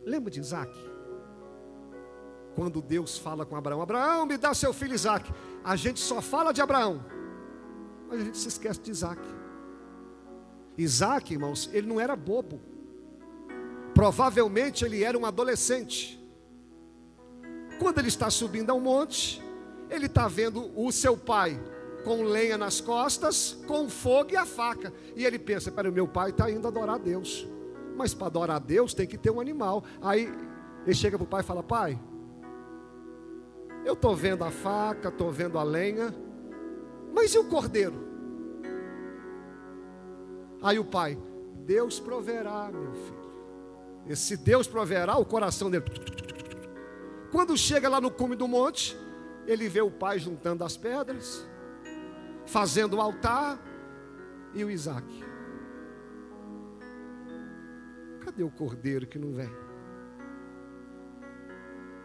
[0.04, 0.76] Lembra de Isaac?
[2.56, 5.32] Quando Deus fala com Abraão, Abraão, me dá seu filho Isaac.
[5.62, 7.00] A gente só fala de Abraão,
[8.08, 9.22] mas a gente se esquece de Isaac.
[10.76, 12.60] Isaac, irmãos, ele não era bobo.
[13.94, 16.18] Provavelmente ele era um adolescente.
[17.78, 19.42] Quando ele está subindo ao monte,
[19.90, 21.60] ele está vendo o seu pai
[22.04, 24.92] com lenha nas costas, com fogo e a faca.
[25.14, 27.46] E ele pensa: para o meu pai está indo adorar a Deus.
[27.96, 29.84] Mas para adorar a Deus tem que ter um animal.
[30.00, 30.32] Aí
[30.84, 32.00] ele chega para o pai e fala: Pai,
[33.84, 36.14] eu estou vendo a faca, estou vendo a lenha,
[37.12, 38.11] mas e o cordeiro?
[40.62, 41.18] Aí o pai,
[41.64, 43.22] Deus proverá, meu filho.
[44.06, 45.84] Esse Deus proverá, o coração dele.
[47.30, 48.96] Quando chega lá no cume do monte,
[49.46, 51.48] ele vê o pai juntando as pedras,
[52.46, 53.58] fazendo o altar
[54.54, 55.06] e o Isaac.
[58.20, 59.50] Cadê o cordeiro que não vem?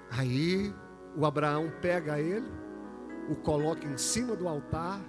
[0.09, 0.73] Aí
[1.15, 2.47] o Abraão pega ele,
[3.29, 5.01] o coloca em cima do altar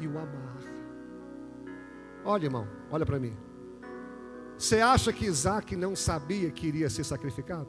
[0.00, 0.61] e o amarra.
[2.24, 3.36] Olha, irmão, olha para mim.
[4.56, 7.68] Você acha que Isaac não sabia que iria ser sacrificado?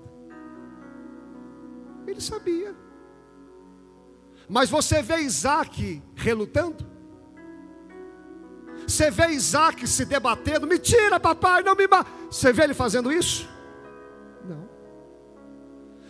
[2.06, 2.76] Ele sabia.
[4.48, 6.86] Mas você vê Isaac relutando?
[8.88, 10.68] Você vê Isaac se debatendo?
[10.68, 12.10] Me tira, papai, não me mata.
[12.30, 13.50] Você vê ele fazendo isso?
[14.46, 14.70] Não.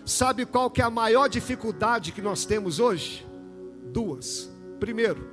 [0.06, 3.25] Sabe qual que é a maior dificuldade que nós temos hoje?
[3.91, 4.51] Duas.
[4.79, 5.29] Primeiro,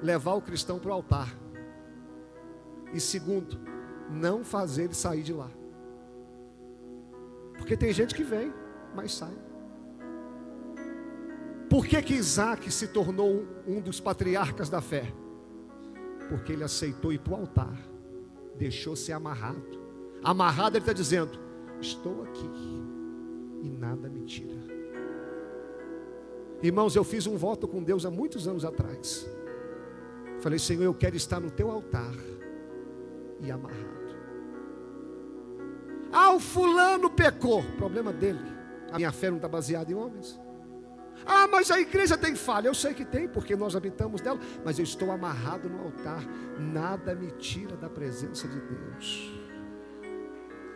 [0.00, 1.28] levar o cristão para o altar.
[2.92, 3.58] E segundo,
[4.10, 5.50] não fazer ele sair de lá.
[7.56, 8.52] Porque tem gente que vem,
[8.94, 9.36] mas sai.
[11.68, 15.12] Por que, que Isaac se tornou um dos patriarcas da fé?
[16.30, 17.78] Porque ele aceitou ir para o altar,
[18.56, 19.78] deixou ser amarrado.
[20.22, 21.38] Amarrado, ele está dizendo:
[21.80, 22.50] Estou aqui
[23.62, 24.56] e nada me tira.
[26.62, 29.28] Irmãos, eu fiz um voto com Deus há muitos anos atrás.
[30.40, 32.14] Falei, Senhor, eu quero estar no teu altar
[33.40, 33.98] e amarrado.
[36.12, 37.62] Ah, o fulano pecou.
[37.76, 38.40] Problema dele.
[38.90, 40.40] A minha fé não está baseada em homens.
[41.26, 42.68] Ah, mas a igreja tem falha.
[42.68, 44.38] Eu sei que tem, porque nós habitamos dela.
[44.64, 46.22] Mas eu estou amarrado no altar.
[46.58, 49.32] Nada me tira da presença de Deus.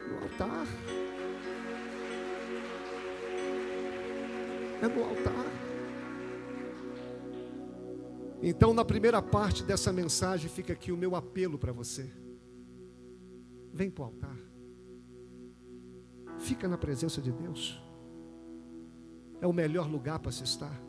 [0.09, 0.67] No altar.
[4.83, 5.53] É no altar.
[8.43, 12.11] Então, na primeira parte dessa mensagem, fica aqui o meu apelo para você.
[13.73, 14.37] Vem para o altar.
[16.39, 17.81] Fica na presença de Deus.
[19.41, 20.81] É o melhor lugar para se estar.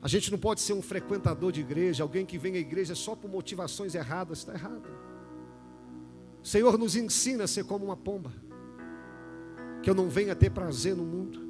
[0.00, 3.14] A gente não pode ser um frequentador de igreja, alguém que vem à igreja só
[3.14, 4.88] por motivações erradas, está errado.
[6.42, 8.32] O Senhor nos ensina a ser como uma pomba.
[9.80, 11.40] Que eu não venha ter prazer no mundo.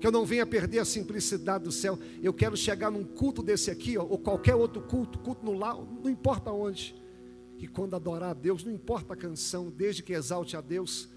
[0.00, 1.98] Que eu não venha perder a simplicidade do céu.
[2.22, 5.76] Eu quero chegar num culto desse aqui, ó, ou qualquer outro culto, culto no lar,
[5.76, 6.96] não importa onde
[7.58, 11.08] que quando adorar a Deus, não importa a canção, desde que exalte a Deus,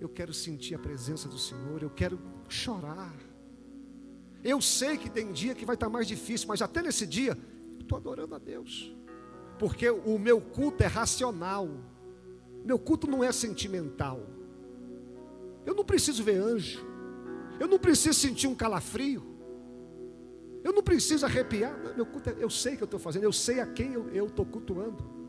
[0.00, 3.14] eu quero sentir a presença do Senhor, eu quero chorar.
[4.42, 7.38] Eu sei que tem dia que vai estar mais difícil, mas até nesse dia,
[7.78, 8.96] estou adorando a Deus,
[9.58, 11.68] porque o meu culto é racional,
[12.64, 14.26] meu culto não é sentimental.
[15.66, 16.80] Eu não preciso ver anjo,
[17.60, 19.22] eu não preciso sentir um calafrio,
[20.64, 21.78] eu não preciso arrepiar.
[21.94, 24.46] Meu culto é, eu sei que eu estou fazendo, eu sei a quem eu estou
[24.46, 25.21] cultuando.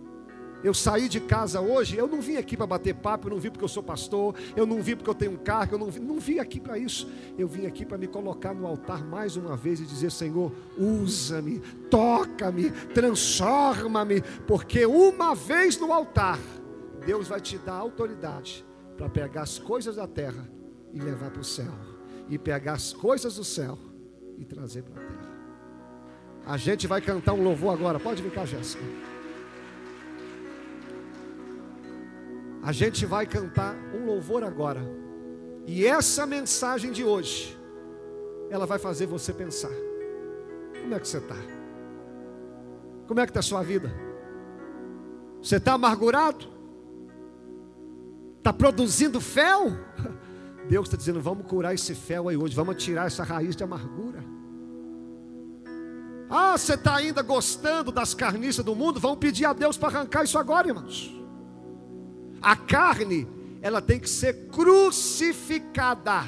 [0.63, 3.49] Eu saí de casa hoje, eu não vim aqui para bater papo, eu não vim
[3.49, 5.99] porque eu sou pastor, eu não vim porque eu tenho um carro, eu não vim,
[5.99, 7.09] não vim aqui para isso.
[7.37, 11.59] Eu vim aqui para me colocar no altar mais uma vez e dizer: Senhor, usa-me,
[11.89, 16.39] toca-me, transforma-me, porque uma vez no altar,
[17.05, 18.65] Deus vai te dar autoridade
[18.95, 20.49] para pegar as coisas da terra
[20.93, 21.73] e levar para o céu,
[22.29, 23.77] e pegar as coisas do céu
[24.37, 25.33] e trazer para a terra.
[26.45, 28.83] A gente vai cantar um louvor agora, pode vir cá, Jéssica.
[32.63, 34.81] A gente vai cantar um louvor agora.
[35.67, 37.57] E essa mensagem de hoje,
[38.49, 39.71] ela vai fazer você pensar:
[40.81, 41.35] como é que você está?
[43.05, 43.93] Como é que está a sua vida?
[45.41, 46.47] Você está amargurado?
[48.37, 49.71] Está produzindo fel?
[50.69, 54.23] Deus está dizendo: vamos curar esse fel aí hoje, vamos tirar essa raiz de amargura.
[56.29, 59.01] Ah, você está ainda gostando das carniças do mundo?
[59.01, 61.22] Vão pedir a Deus para arrancar isso agora, irmãos.
[62.43, 63.25] A carne,
[63.61, 66.25] ela tem que ser crucificada.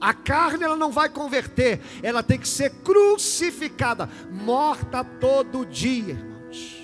[0.00, 6.80] A carne ela não vai converter, ela tem que ser crucificada, morta todo dia, irmãos.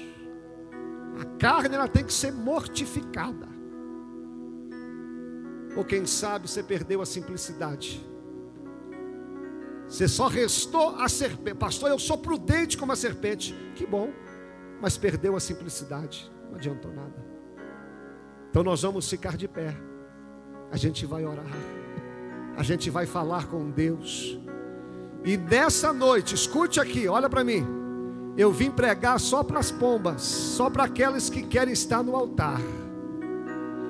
[1.21, 3.49] A carne ela tem que ser mortificada.
[5.77, 8.05] Ou quem sabe você perdeu a simplicidade.
[9.89, 11.57] Você só restou a serpente.
[11.57, 13.55] Pastor, eu sou prudente como a serpente.
[13.77, 14.13] Que bom.
[14.81, 16.31] Mas perdeu a simplicidade.
[16.49, 17.25] Não adiantou nada.
[18.51, 19.77] Então nós vamos ficar de pé.
[20.71, 21.45] A gente vai orar.
[22.57, 24.39] A gente vai falar com Deus.
[25.25, 27.67] E nessa noite, escute aqui, olha para mim.
[28.37, 32.61] Eu vim pregar só para as pombas, só para aquelas que querem estar no altar.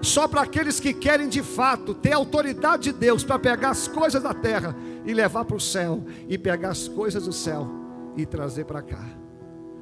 [0.02, 4.22] Só para aqueles que querem de fato ter autoridade de Deus para pegar as coisas
[4.22, 7.68] da terra e levar para o céu, e pegar as coisas do céu
[8.16, 9.04] e trazer para cá.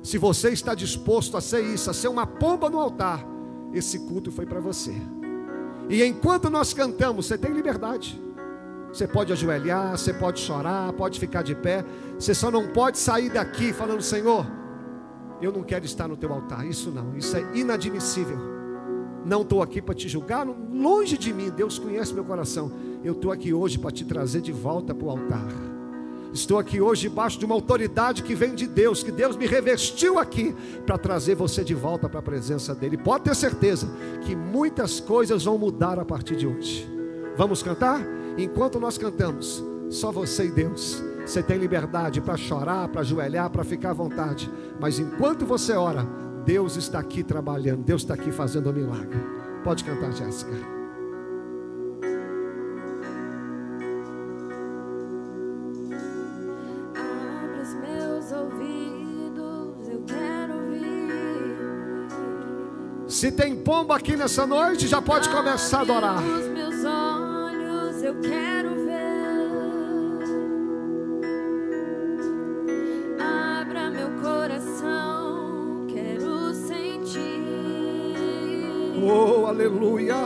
[0.05, 3.27] Se você está disposto a ser isso, a ser uma pomba no altar,
[3.73, 4.93] esse culto foi para você.
[5.89, 8.21] E enquanto nós cantamos, você tem liberdade.
[8.93, 11.83] Você pode ajoelhar, você pode chorar, pode ficar de pé.
[12.19, 14.47] Você só não pode sair daqui falando: Senhor,
[15.41, 16.67] eu não quero estar no teu altar.
[16.67, 18.39] Isso não, isso é inadmissível.
[19.25, 22.71] Não estou aqui para te julgar, longe de mim, Deus conhece meu coração.
[23.03, 25.74] Eu estou aqui hoje para te trazer de volta para o altar.
[26.35, 30.19] Estou aqui hoje debaixo de uma autoridade que vem de Deus, que Deus me revestiu
[30.19, 30.53] aqui
[30.85, 32.97] para trazer você de volta para a presença dEle.
[32.97, 33.89] Pode ter certeza
[34.27, 36.91] que muitas coisas vão mudar a partir de hoje.
[37.37, 38.01] Vamos cantar?
[38.37, 41.01] Enquanto nós cantamos, só você e Deus.
[41.25, 44.51] Você tem liberdade para chorar, para ajoelhar, para ficar à vontade.
[44.81, 46.05] Mas enquanto você ora,
[46.45, 49.21] Deus está aqui trabalhando, Deus está aqui fazendo um milagre.
[49.63, 50.84] Pode cantar, Jéssica.
[63.15, 66.19] Se tem pomba aqui nessa noite, já pode começar a adorar.
[66.21, 70.25] Os meus olhos, eu quero ver.
[73.21, 77.45] Abra meu coração, quero sentir
[79.01, 80.17] Oh, aleluia.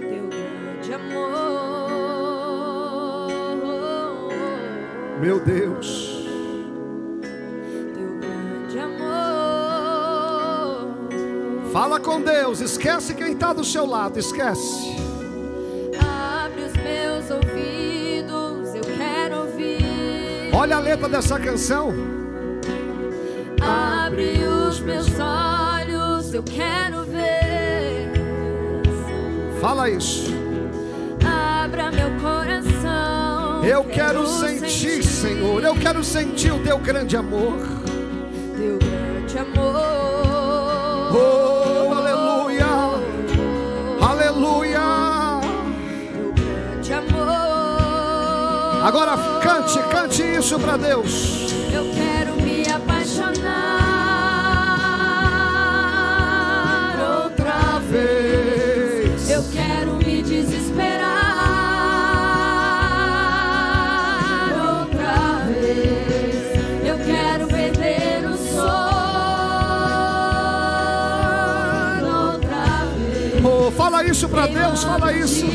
[0.00, 1.50] teu grande amor.
[5.20, 6.11] Meu Deus.
[11.82, 14.96] Fala com Deus, esquece quem está do seu lado, esquece.
[15.98, 20.54] Abre os meus ouvidos, eu quero ouvir.
[20.54, 21.92] Olha a letra dessa canção.
[23.60, 28.12] Abre os meus olhos, eu quero ver.
[29.60, 30.32] Fala isso.
[31.64, 33.64] Abra meu coração.
[33.64, 35.64] Eu quero sentir, Senhor.
[35.64, 37.58] Eu quero sentir o teu grande amor.
[38.56, 40.01] Teu grande amor.
[48.82, 51.46] Agora cante, cante isso para Deus.
[51.72, 53.62] Eu quero me apaixonar
[57.24, 59.30] outra vez.
[59.30, 61.12] Eu quero me desesperar
[64.80, 66.34] outra vez.
[66.84, 69.12] Eu quero perder o sono
[72.32, 73.44] outra vez.
[73.44, 75.46] Oh, fala isso para Deus, fala isso.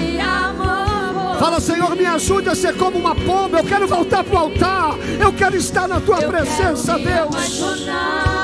[1.40, 3.60] Fala, Senhor, me ajude a ser como uma pomba.
[3.60, 4.96] Eu quero voltar para o altar.
[5.20, 7.36] Eu quero estar na tua Eu presença, Deus.
[7.36, 8.38] apaixonar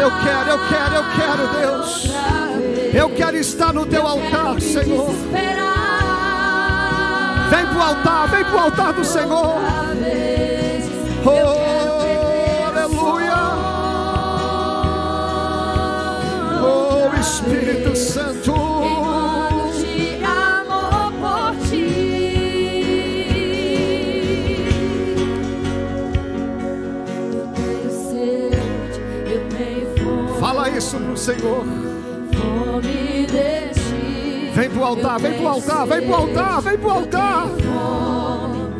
[0.00, 2.08] Eu quero, eu quero, eu quero, Deus.
[2.94, 5.10] Eu quero estar no teu altar, me Senhor.
[7.50, 9.56] Vem para o altar, vem para o altar do Senhor.
[11.24, 11.48] Oh, Eu
[12.66, 13.34] aleluia.
[16.62, 18.57] Oh, Espírito Santo.
[31.18, 31.64] Senhor.
[34.54, 37.48] Vem pro altar, vem pro altar, vem pro altar, vem pro altar.
[37.48, 38.70] Fome,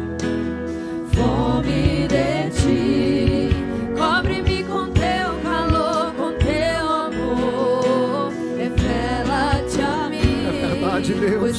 [1.15, 3.51] fome de ti.
[3.97, 8.33] Cobre-me com teu calor, com teu amor.
[8.57, 10.47] Revela-te a mim.
[10.47, 11.57] É verdade, Deus.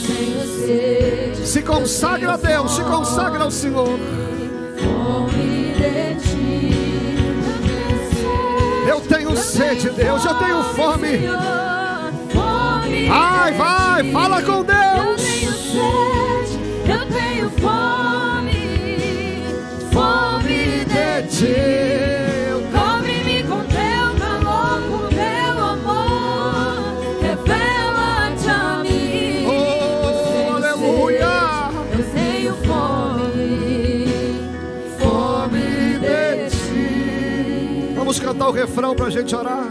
[1.48, 4.00] Se consagra a Deus, se consagra ao Senhor.
[9.00, 11.18] Eu tenho sede, Deus, eu tenho fome.
[13.08, 14.12] Vai, de vai, ti.
[14.12, 15.24] fala com Eu Deus.
[15.24, 19.46] tenho sede, eu tenho fome,
[19.94, 20.86] fome pode
[38.40, 39.68] cantar o refrão para a gente orar?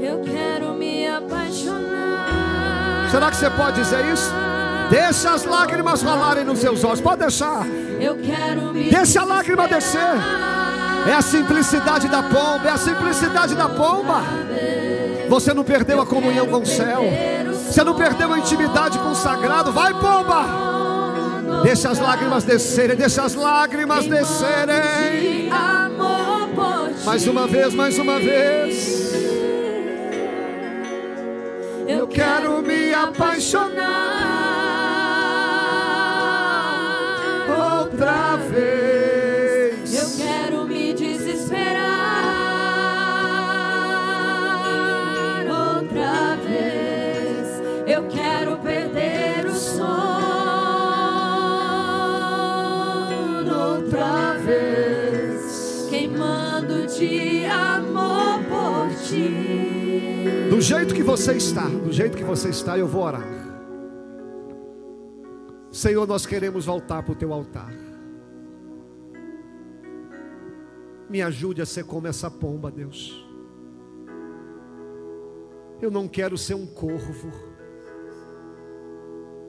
[0.00, 2.28] Eu quero me apaixonar.
[3.10, 4.32] Será que você pode dizer isso?
[4.88, 7.02] Deixa as lágrimas rolarem nos seus olhos.
[7.02, 7.66] Pode deixar.
[8.00, 10.00] Eu quero me Deixa a lágrima descer.
[11.06, 12.66] É a simplicidade da pomba.
[12.66, 14.22] É a simplicidade da pomba.
[15.28, 17.02] Você não perdeu a comunhão com o céu.
[17.52, 19.70] Você não perdeu a intimidade com o sagrado.
[19.70, 20.66] Vai, pomba.
[21.62, 22.96] Deixa as lágrimas descerem.
[22.96, 25.50] Deixa as lágrimas descerem.
[27.06, 29.12] Mais uma vez, mais uma vez.
[31.86, 34.35] Eu quero me apaixonar.
[60.56, 63.28] Do jeito que você está, do jeito que você está, eu vou orar.
[65.70, 67.70] Senhor, nós queremos voltar para o teu altar.
[71.10, 73.22] Me ajude a ser como essa pomba, Deus.
[75.78, 77.30] Eu não quero ser um corvo.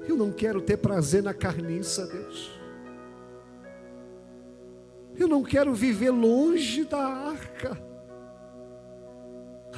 [0.10, 2.52] Eu não quero ter prazer na carniça, Deus.
[5.16, 7.87] Eu não quero viver longe da arca.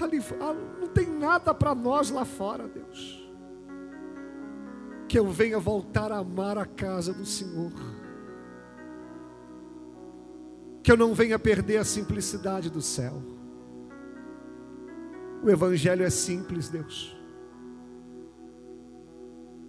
[0.01, 3.29] Ali, ah, não tem nada para nós lá fora, Deus.
[5.07, 7.73] Que eu venha voltar a amar a casa do Senhor.
[10.81, 13.21] Que eu não venha perder a simplicidade do céu.
[15.43, 17.15] O Evangelho é simples, Deus.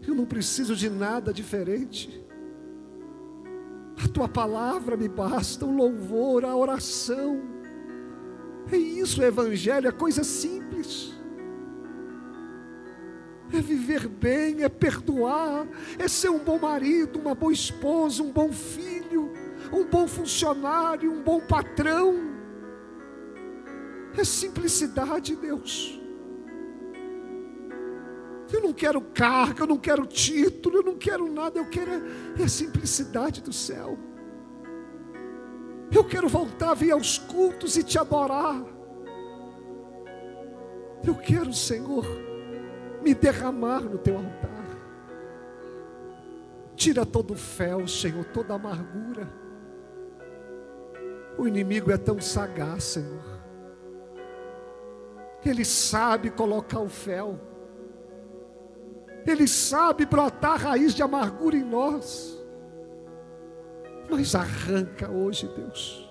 [0.06, 2.24] Eu não preciso de nada diferente.
[4.02, 7.59] A tua palavra me basta, o louvor, a oração.
[8.72, 11.14] É isso, o Evangelho, é coisa simples.
[13.52, 15.66] É viver bem, é perdoar,
[15.98, 19.32] é ser um bom marido, uma boa esposa, um bom filho,
[19.72, 22.30] um bom funcionário, um bom patrão.
[24.16, 26.00] É simplicidade, Deus.
[28.52, 31.90] Eu não quero carga, eu não quero título, eu não quero nada, eu quero
[32.38, 33.98] é a simplicidade do céu.
[35.92, 38.62] Eu quero voltar a vir aos cultos e te adorar.
[41.04, 42.04] Eu quero, Senhor,
[43.02, 44.50] me derramar no teu altar.
[46.76, 49.28] Tira todo o fel, Senhor, toda a amargura.
[51.36, 53.40] O inimigo é tão sagaz, Senhor.
[55.44, 57.40] Ele sabe colocar o fel.
[59.26, 62.39] Ele sabe brotar raiz de amargura em nós.
[64.10, 66.10] Mas arranca hoje, Deus.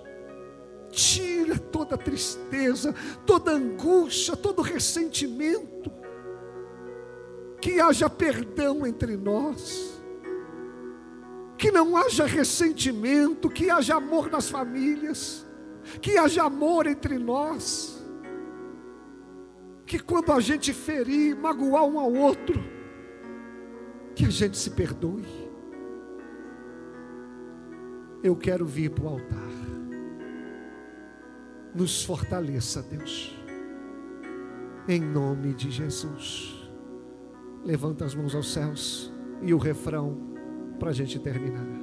[0.90, 2.94] Tira toda tristeza,
[3.26, 5.90] toda angústia, todo ressentimento.
[7.60, 10.00] Que haja perdão entre nós.
[11.58, 15.46] Que não haja ressentimento, que haja amor nas famílias.
[16.00, 18.02] Que haja amor entre nós.
[19.84, 22.62] Que quando a gente ferir, magoar um ao outro,
[24.14, 25.39] que a gente se perdoe.
[28.22, 29.50] Eu quero vir para o altar.
[31.74, 33.34] Nos fortaleça, Deus.
[34.86, 36.68] Em nome de Jesus.
[37.64, 39.12] Levanta as mãos aos céus
[39.42, 40.16] e o refrão
[40.78, 41.79] para a gente terminar.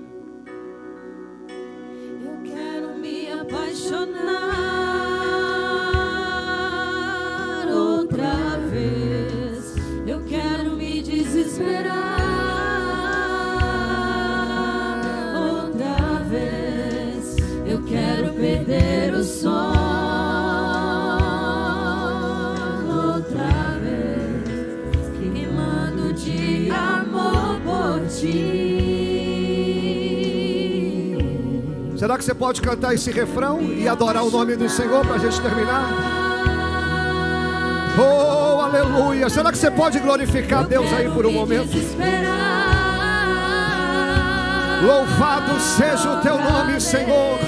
[31.97, 35.17] Será que você pode cantar esse refrão e adorar o nome do Senhor para a
[35.17, 35.89] gente terminar?
[37.97, 39.27] Oh, aleluia!
[39.31, 41.71] Será que você pode glorificar Deus aí por um momento?
[44.85, 47.39] Louvado seja o teu nome, Senhor.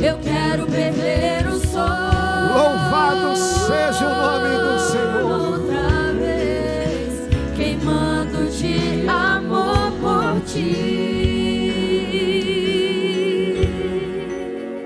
[0.00, 2.54] Eu quero perder o sono.
[2.54, 5.54] Louvado seja o nome do Senhor.
[5.54, 11.21] Outra vez, queimando de amor por ti.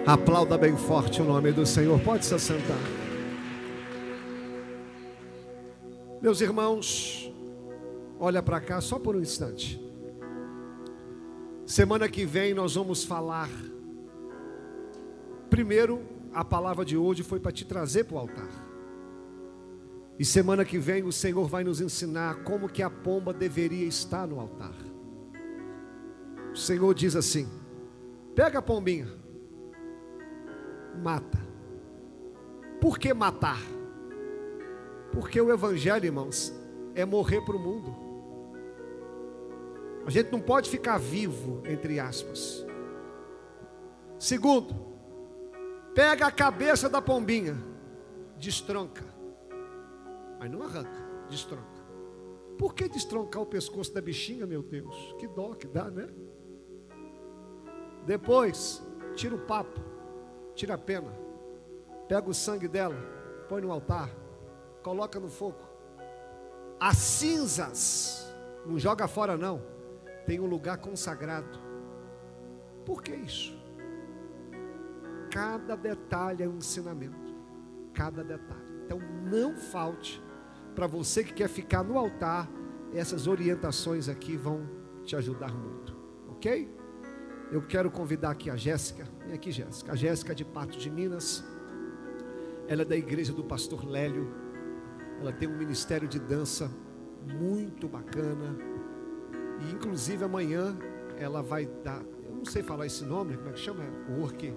[0.06, 1.98] Aplauda bem forte o nome do Senhor.
[1.98, 2.78] Pode se assentar.
[6.22, 7.28] Meus irmãos,
[8.16, 9.84] olha para cá só por um instante.
[11.66, 13.50] Semana que vem nós vamos falar
[15.50, 16.00] primeiro
[16.32, 18.66] a palavra de hoje foi para te trazer para o altar.
[20.16, 24.24] E semana que vem o Senhor vai nos ensinar como que a pomba deveria estar
[24.24, 24.76] no altar.
[26.52, 27.48] O Senhor diz assim:
[28.36, 29.25] pega a pombinha,
[30.96, 31.38] mata.
[32.80, 33.60] Por que matar?
[35.12, 36.52] Porque o Evangelho, irmãos,
[36.94, 37.94] é morrer para o mundo.
[40.06, 42.64] A gente não pode ficar vivo, entre aspas.
[44.18, 44.74] Segundo,
[45.94, 47.56] pega a cabeça da pombinha,
[48.38, 49.04] destronca.
[50.38, 51.76] Mas não arranca, destronca.
[52.58, 55.14] Por que destroncar o pescoço da bichinha, meu Deus?
[55.18, 56.08] Que dó que dá, né?
[58.06, 58.82] Depois,
[59.14, 59.80] tira o papo,
[60.56, 61.12] tira a pena,
[62.08, 62.96] pega o sangue dela,
[63.48, 64.10] põe no altar,
[64.82, 65.58] coloca no fogo.
[66.80, 68.26] As cinzas,
[68.64, 69.62] não joga fora não,
[70.26, 71.60] tem um lugar consagrado.
[72.84, 73.54] Por que isso?
[75.30, 77.34] Cada detalhe é um ensinamento,
[77.92, 78.66] cada detalhe.
[78.84, 78.98] Então
[79.30, 80.22] não falte
[80.74, 82.48] para você que quer ficar no altar,
[82.94, 84.68] essas orientações aqui vão
[85.04, 85.96] te ajudar muito,
[86.28, 86.75] ok?
[87.50, 89.06] Eu quero convidar aqui a Jéssica.
[89.24, 89.92] Vem aqui, Jéssica.
[89.92, 91.44] A Jéssica é de Pato de Minas.
[92.66, 94.28] Ela é da igreja do pastor Lélio.
[95.20, 96.68] Ela tem um ministério de dança
[97.24, 98.56] muito bacana.
[99.60, 100.76] E inclusive amanhã
[101.18, 103.84] ela vai dar, eu não sei falar esse nome, como é que chama?
[104.10, 104.52] O, work,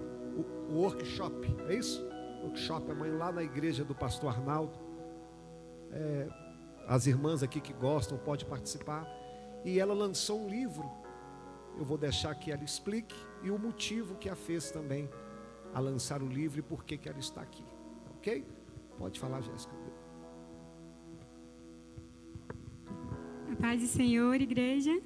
[0.70, 2.04] workshop, é isso?
[2.42, 4.76] Workshop amanhã lá na igreja do pastor Arnaldo.
[5.92, 6.28] É,
[6.88, 9.06] as irmãs aqui que gostam podem participar.
[9.64, 10.90] E ela lançou um livro
[11.78, 15.08] eu vou deixar que ela explique e o motivo que a fez também
[15.72, 17.64] a lançar o livro e por que, que ela está aqui.
[18.16, 18.44] Ok?
[18.98, 19.74] Pode falar, Jéssica.
[23.50, 25.00] A paz do Senhor, igreja.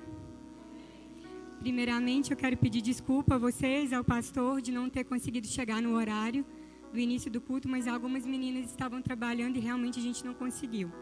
[1.61, 5.95] Primeiramente, eu quero pedir desculpa a vocês, ao pastor, de não ter conseguido chegar no
[5.95, 6.45] horário
[6.93, 10.93] do início do culto, mas algumas meninas estavam trabalhando e realmente a gente não conseguiu.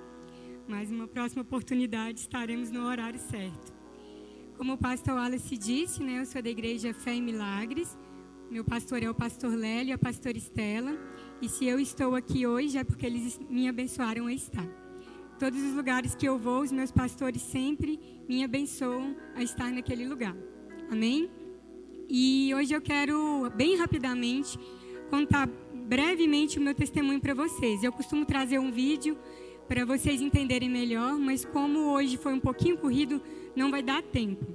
[0.69, 3.82] Mas uma próxima oportunidade estaremos no horário certo.
[4.63, 7.99] Como o pastor Wallace disse, né, eu sou da igreja Fé em Milagres.
[8.49, 10.97] Meu pastor é o pastor Lélio e a pastora Estela.
[11.41, 14.65] E se eu estou aqui hoje é porque eles me abençoaram a estar.
[15.37, 17.99] Todos os lugares que eu vou, os meus pastores sempre
[18.29, 20.37] me abençoam a estar naquele lugar.
[20.89, 21.29] Amém?
[22.09, 24.57] E hoje eu quero, bem rapidamente,
[25.11, 27.83] contar brevemente o meu testemunho para vocês.
[27.83, 29.19] Eu costumo trazer um vídeo
[29.69, 33.21] para vocês entenderem melhor, mas como hoje foi um pouquinho corrido,
[33.55, 34.47] não vai dar tempo.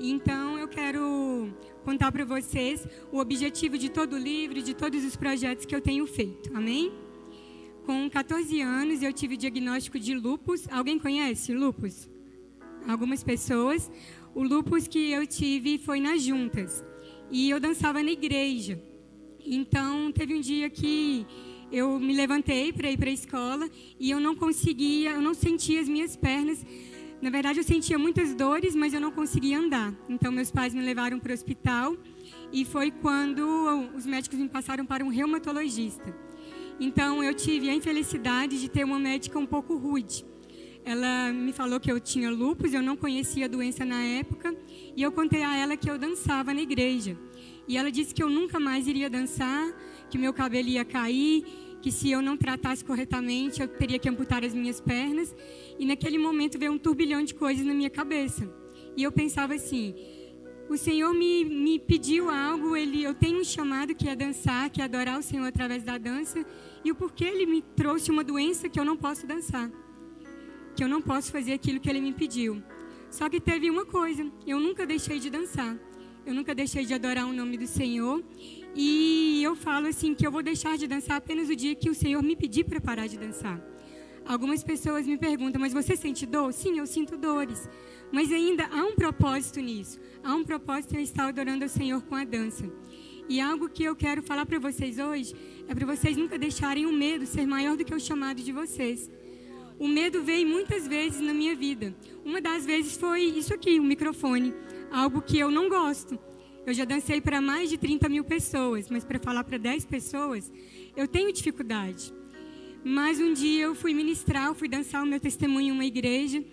[0.00, 1.52] Então eu quero
[1.84, 5.80] contar para vocês o objetivo de todo o livro, de todos os projetos que eu
[5.80, 6.50] tenho feito.
[6.56, 6.92] Amém?
[7.84, 10.68] Com 14 anos eu tive diagnóstico de lupus.
[10.70, 12.08] Alguém conhece lupus?
[12.86, 13.90] Algumas pessoas.
[14.34, 16.84] O lupus que eu tive foi nas juntas.
[17.30, 18.80] E eu dançava na igreja.
[19.44, 21.26] Então teve um dia que
[21.70, 25.80] eu me levantei para ir para a escola e eu não conseguia, eu não sentia
[25.80, 26.64] as minhas pernas
[27.20, 29.92] na verdade, eu sentia muitas dores, mas eu não conseguia andar.
[30.08, 31.96] Então, meus pais me levaram para o hospital
[32.52, 33.44] e foi quando
[33.96, 36.14] os médicos me passaram para um reumatologista.
[36.78, 40.24] Então, eu tive a infelicidade de ter uma médica um pouco rude.
[40.84, 44.56] Ela me falou que eu tinha lupus, eu não conhecia a doença na época,
[44.96, 47.18] e eu contei a ela que eu dançava na igreja.
[47.66, 49.66] E ela disse que eu nunca mais iria dançar,
[50.10, 51.44] que meu cabelo ia cair,
[51.80, 55.34] que se eu não tratasse corretamente, eu teria que amputar as minhas pernas.
[55.78, 58.48] E naquele momento veio um turbilhão de coisas na minha cabeça.
[58.96, 59.94] E eu pensava assim:
[60.68, 64.80] o Senhor me, me pediu algo, ele, eu tenho um chamado que é dançar, que
[64.80, 66.44] é adorar o Senhor através da dança.
[66.84, 69.70] E o porquê ele me trouxe uma doença que eu não posso dançar,
[70.76, 72.62] que eu não posso fazer aquilo que ele me pediu.
[73.10, 75.76] Só que teve uma coisa: eu nunca deixei de dançar.
[76.26, 78.22] Eu nunca deixei de adorar o nome do Senhor.
[78.74, 81.94] E eu falo assim que eu vou deixar de dançar apenas o dia que o
[81.94, 83.60] Senhor me pedir para parar de dançar.
[84.26, 86.52] Algumas pessoas me perguntam, mas você sente dor?
[86.52, 87.68] Sim, eu sinto dores.
[88.12, 89.98] Mas ainda há um propósito nisso.
[90.22, 92.70] Há um propósito em estar adorando ao Senhor com a dança.
[93.28, 95.34] E algo que eu quero falar para vocês hoje
[95.66, 99.10] é para vocês nunca deixarem o medo ser maior do que o chamado de vocês.
[99.78, 101.94] O medo veio muitas vezes na minha vida.
[102.24, 104.54] Uma das vezes foi isso aqui, o microfone.
[104.90, 106.18] Algo que eu não gosto.
[106.68, 110.52] Eu já dancei para mais de 30 mil pessoas, mas para falar para 10 pessoas,
[110.94, 112.12] eu tenho dificuldade.
[112.84, 116.44] Mas um dia eu fui ministrar, eu fui dançar o meu testemunho em uma igreja.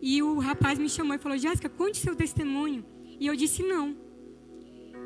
[0.00, 2.86] E o rapaz me chamou e falou: Jéssica, conte seu testemunho.
[3.18, 3.96] E eu disse: não.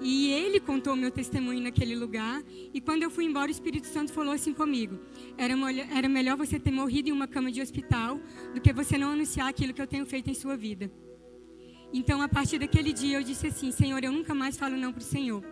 [0.02, 2.44] E ele contou o meu testemunho naquele lugar.
[2.74, 4.98] E quando eu fui embora, o Espírito Santo falou assim comigo:
[5.38, 5.54] era,
[5.96, 8.20] era melhor você ter morrido em uma cama de hospital
[8.54, 10.92] do que você não anunciar aquilo que eu tenho feito em sua vida.
[11.93, 15.01] Então, a partir daquele dia, eu disse assim: Senhor, eu nunca mais falo não para
[15.01, 15.43] o Senhor.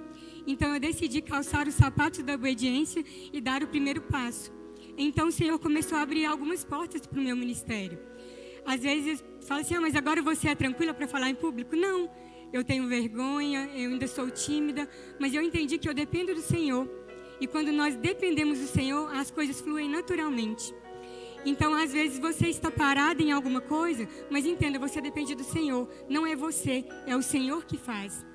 [0.47, 4.53] Então eu decidi calçar os sapatos da obediência e dar o primeiro passo.
[4.97, 7.99] Então o Senhor começou a abrir algumas portas para o meu ministério.
[8.64, 11.74] Às vezes fala assim, ah, mas agora você é tranquila para falar em público?
[11.74, 12.09] Não,
[12.53, 16.89] eu tenho vergonha, eu ainda sou tímida, mas eu entendi que eu dependo do Senhor.
[17.41, 20.72] E quando nós dependemos do Senhor, as coisas fluem naturalmente.
[21.47, 25.88] Então, às vezes você está parado em alguma coisa, mas entenda, você depende do Senhor.
[26.09, 28.26] Não é você, é o Senhor que faz.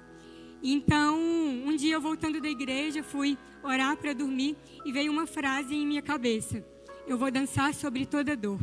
[0.63, 4.55] Então, um dia eu voltando da igreja, fui orar para dormir
[4.85, 6.65] e veio uma frase em minha cabeça:
[7.05, 8.61] Eu vou dançar sobre toda dor.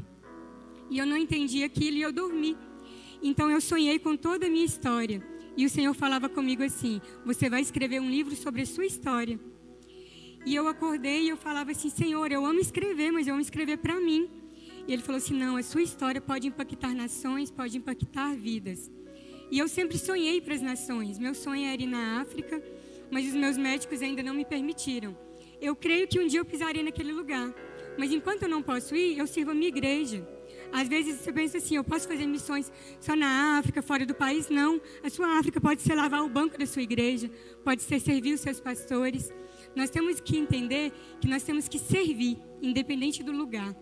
[0.89, 2.57] E eu não entendi aquilo e eu dormi.
[3.23, 5.23] Então eu sonhei com toda a minha história.
[5.59, 9.39] E o Senhor falava comigo assim: Você vai escrever um livro sobre a sua história.
[10.47, 13.79] E eu acordei e eu falava assim: Senhor, eu amo escrever, mas eu amo escrever
[13.79, 14.31] para mim.
[14.87, 18.91] E ele falou assim: não, a sua história pode impactar nações, pode impactar vidas.
[19.51, 21.19] E eu sempre sonhei para as nações.
[21.19, 22.63] Meu sonho era ir na África,
[23.11, 25.17] mas os meus médicos ainda não me permitiram.
[25.61, 27.53] Eu creio que um dia eu pisaria naquele lugar.
[27.99, 30.27] Mas enquanto eu não posso ir, eu sirvo a minha igreja.
[30.73, 32.71] Às vezes você pensa assim, eu posso fazer missões
[33.01, 34.49] só na África, fora do país?
[34.49, 34.81] Não.
[35.03, 37.31] A sua África pode ser lavar o banco da sua igreja,
[37.65, 39.33] pode ser servir os seus pastores.
[39.79, 43.73] Nós temos que entender que nós temos que servir, independente do lugar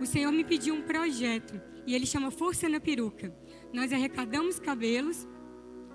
[0.00, 3.34] o Senhor me pediu um projeto e ele chama Força na Peruca.
[3.72, 5.26] Nós arrecadamos cabelos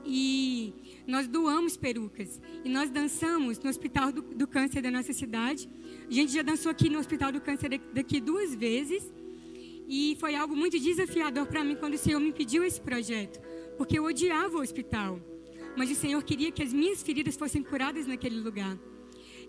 [0.06, 0.74] e
[1.06, 2.40] nós doamos perucas.
[2.64, 5.70] E nós dançamos no Hospital do, do Câncer da nossa cidade.
[6.10, 9.12] A gente já dançou aqui no Hospital do Câncer daqui duas vezes.
[9.88, 13.42] E foi algo muito desafiador para mim quando o Senhor me pediu esse projeto,
[13.76, 15.20] porque eu odiava o hospital.
[15.76, 18.78] Mas o Senhor queria que as minhas feridas fossem curadas naquele lugar.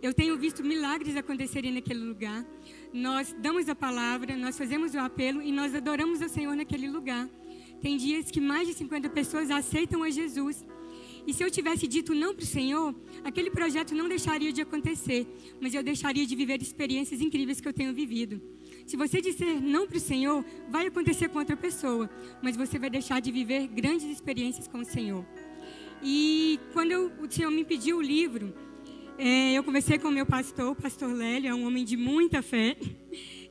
[0.02, 2.46] Eu tenho visto milagres acontecerem naquele lugar.
[2.92, 7.28] Nós damos a palavra, nós fazemos o apelo e nós adoramos o Senhor naquele lugar.
[7.82, 10.64] Tem dias que mais de 50 pessoas aceitam a Jesus.
[11.26, 15.26] E se eu tivesse dito não para o Senhor, aquele projeto não deixaria de acontecer,
[15.60, 18.40] mas eu deixaria de viver experiências incríveis que eu tenho vivido.
[18.86, 22.08] Se você disser não para o Senhor, vai acontecer com outra pessoa,
[22.42, 25.26] mas você vai deixar de viver grandes experiências com o Senhor.
[26.02, 28.54] E quando eu, o Senhor me pediu o livro,
[29.22, 32.40] é, eu conversei com o meu pastor, o pastor Lélio, é um homem de muita
[32.40, 32.74] fé.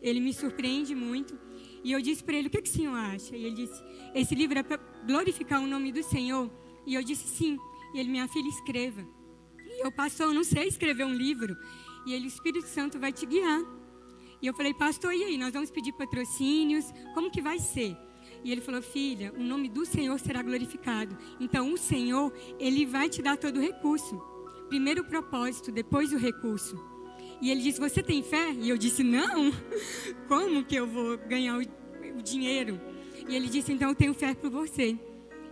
[0.01, 1.37] Ele me surpreende muito.
[1.83, 3.37] E eu disse para ele: O que, que o senhor acha?
[3.37, 3.79] E ele disse:
[4.15, 6.49] Esse livro é para glorificar o nome do Senhor.
[6.87, 7.59] E eu disse: Sim.
[7.93, 9.05] E ele: Minha filha, escreva.
[9.63, 11.55] E eu, pastor, eu não sei escrever um livro.
[12.03, 13.61] E ele: O Espírito Santo vai te guiar.
[14.41, 15.37] E eu falei: Pastor, e aí?
[15.37, 16.85] Nós vamos pedir patrocínios?
[17.13, 17.95] Como que vai ser?
[18.43, 21.15] E ele falou: Filha, o nome do Senhor será glorificado.
[21.39, 24.19] Então, o Senhor, ele vai te dar todo o recurso.
[24.69, 26.79] Primeiro o propósito, depois o recurso.
[27.41, 28.51] E ele disse: Você tem fé?
[28.53, 29.51] E eu disse: Não.
[30.29, 32.79] Como que eu vou ganhar o, dinheiro?
[33.27, 34.97] E ele disse: Então eu tenho fé por você.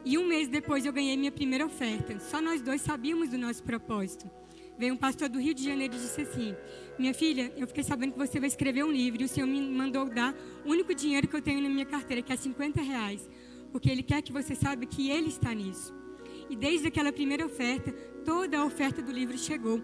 [0.05, 2.19] E um mês depois eu ganhei minha primeira oferta.
[2.19, 4.29] Só nós dois sabíamos do nosso propósito.
[4.77, 6.55] Veio um pastor do Rio de Janeiro e disse assim:
[6.99, 9.59] Minha filha, eu fiquei sabendo que você vai escrever um livro e o Senhor me
[9.59, 13.27] mandou dar o único dinheiro que eu tenho na minha carteira, que é 50 reais.
[13.71, 15.95] Porque Ele quer que você saiba que Ele está nisso.
[16.49, 17.93] E desde aquela primeira oferta,
[18.27, 19.81] toda a oferta do livro chegou.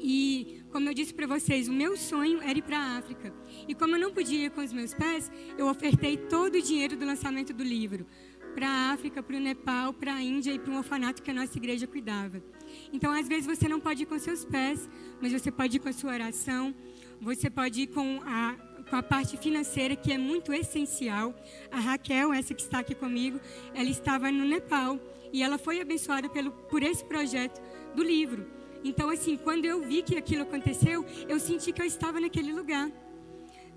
[0.00, 3.30] E, como eu disse para vocês, o meu sonho era ir para a África.
[3.68, 6.96] E como eu não podia ir com os meus pés, eu ofertei todo o dinheiro
[6.96, 8.06] do lançamento do livro
[8.54, 11.34] para a África, para o Nepal, para a Índia e para um orfanato que a
[11.34, 12.42] nossa igreja cuidava.
[12.90, 14.88] Então, às vezes, você não pode ir com seus pés,
[15.20, 16.74] mas você pode ir com a sua oração,
[17.20, 18.54] você pode ir com a,
[18.88, 21.34] com a parte financeira, que é muito essencial.
[21.70, 23.38] A Raquel, essa que está aqui comigo,
[23.74, 24.98] ela estava no Nepal
[25.32, 27.60] e ela foi abençoada pelo, por esse projeto
[27.94, 28.46] do livro.
[28.84, 32.90] Então, assim, quando eu vi que aquilo aconteceu, eu senti que eu estava naquele lugar.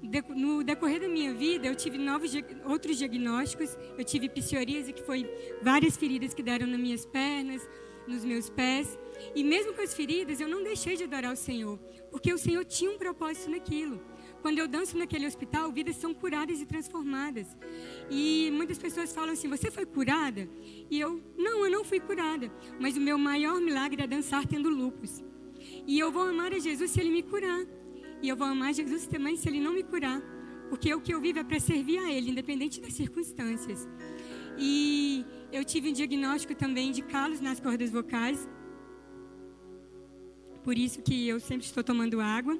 [0.01, 2.31] De, no decorrer da minha vida, eu tive novos,
[2.65, 3.77] outros diagnósticos.
[3.97, 5.29] Eu tive psoríase, que foi
[5.61, 7.67] várias feridas que deram nas minhas pernas,
[8.07, 8.97] nos meus pés.
[9.35, 11.77] E mesmo com as feridas, eu não deixei de adorar o Senhor,
[12.09, 14.01] porque o Senhor tinha um propósito naquilo.
[14.41, 17.47] Quando eu danço naquele hospital, vidas são curadas e transformadas.
[18.09, 20.49] E muitas pessoas falam assim: Você foi curada?
[20.89, 22.51] E eu, não, eu não fui curada.
[22.79, 25.23] Mas o meu maior milagre é dançar tendo lupus.
[25.85, 27.65] E eu vou amar a Jesus se ele me curar.
[28.21, 30.21] E eu vou amar Jesus também se ele não me curar.
[30.69, 33.87] Porque o que eu vivo é para servir a ele, independente das circunstâncias.
[34.57, 38.49] E eu tive um diagnóstico também de calos nas cordas vocais.
[40.63, 42.57] Por isso que eu sempre estou tomando água.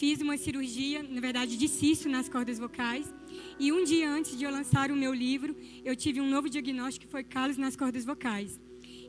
[0.00, 3.12] Fiz uma cirurgia, na verdade, de cisto nas cordas vocais.
[3.58, 7.04] E um dia antes de eu lançar o meu livro, eu tive um novo diagnóstico
[7.04, 8.58] que foi calos nas cordas vocais.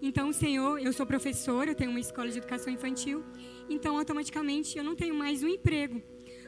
[0.02, 3.24] Então, o Senhor, eu sou professora, eu tenho uma escola de educação infantil,
[3.70, 6.04] então automaticamente eu não tenho mais um emprego.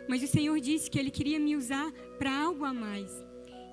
[0.10, 1.90] Mas o Senhor disse que Ele queria me usar
[2.20, 3.10] para algo a mais.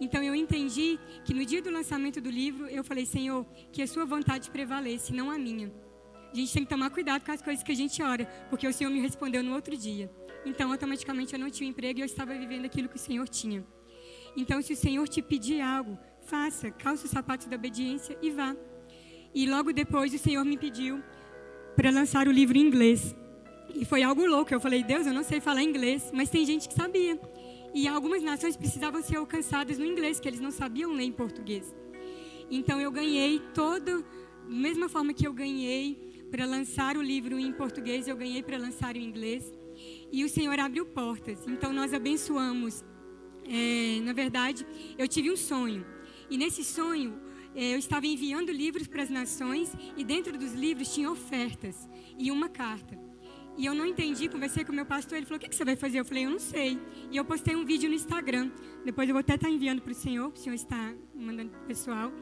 [0.00, 3.88] Então eu entendi que no dia do lançamento do livro, eu falei, Senhor, que a
[3.88, 5.72] sua vontade prevaleça, não a minha.
[6.32, 8.72] a gente tem que tomar cuidado com as coisas que a gente ora, porque o
[8.72, 10.08] Senhor me respondeu no outro dia.
[10.44, 13.64] Então, automaticamente eu não tinha emprego e eu estava vivendo aquilo que o Senhor tinha.
[14.36, 18.56] Então, se o Senhor te pedir algo, faça, calça os sapatos da obediência e vá.
[19.34, 21.02] E logo depois o Senhor me pediu
[21.76, 23.14] para lançar o livro em inglês.
[23.74, 24.52] E foi algo louco.
[24.52, 27.18] Eu falei, Deus, eu não sei falar inglês, mas tem gente que sabia.
[27.72, 31.72] E algumas nações precisavam ser alcançadas no inglês, que eles não sabiam ler em português.
[32.50, 34.04] Então eu ganhei todo,
[34.48, 38.96] mesma forma que eu ganhei para lançar o livro em português, eu ganhei para lançar
[38.96, 39.52] em inglês.
[40.12, 41.46] E o Senhor abriu portas.
[41.46, 42.84] Então nós abençoamos.
[43.44, 44.66] É, na verdade,
[44.98, 45.84] eu tive um sonho.
[46.28, 47.20] E nesse sonho,
[47.54, 51.88] é, eu estava enviando livros para as nações e dentro dos livros tinha ofertas
[52.18, 52.98] e uma carta.
[53.56, 56.00] E eu não entendi, conversei com meu pastor, ele falou: O que você vai fazer?
[56.00, 56.78] Eu falei: Eu não sei.
[57.10, 58.50] E eu postei um vídeo no Instagram.
[58.84, 61.66] Depois eu vou até estar enviando para o senhor, o senhor está mandando para o
[61.66, 62.12] pessoal.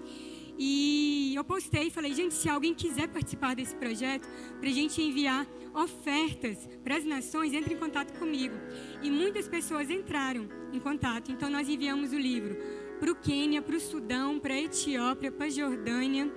[0.58, 4.28] E eu postei e falei: Gente, se alguém quiser participar desse projeto,
[4.58, 8.54] para a gente enviar ofertas para as nações, entre em contato comigo.
[9.02, 11.30] E muitas pessoas entraram em contato.
[11.30, 12.56] Então nós enviamos o livro
[12.98, 16.32] para o Quênia, para o Sudão, para a Etiópia, para a Jordânia,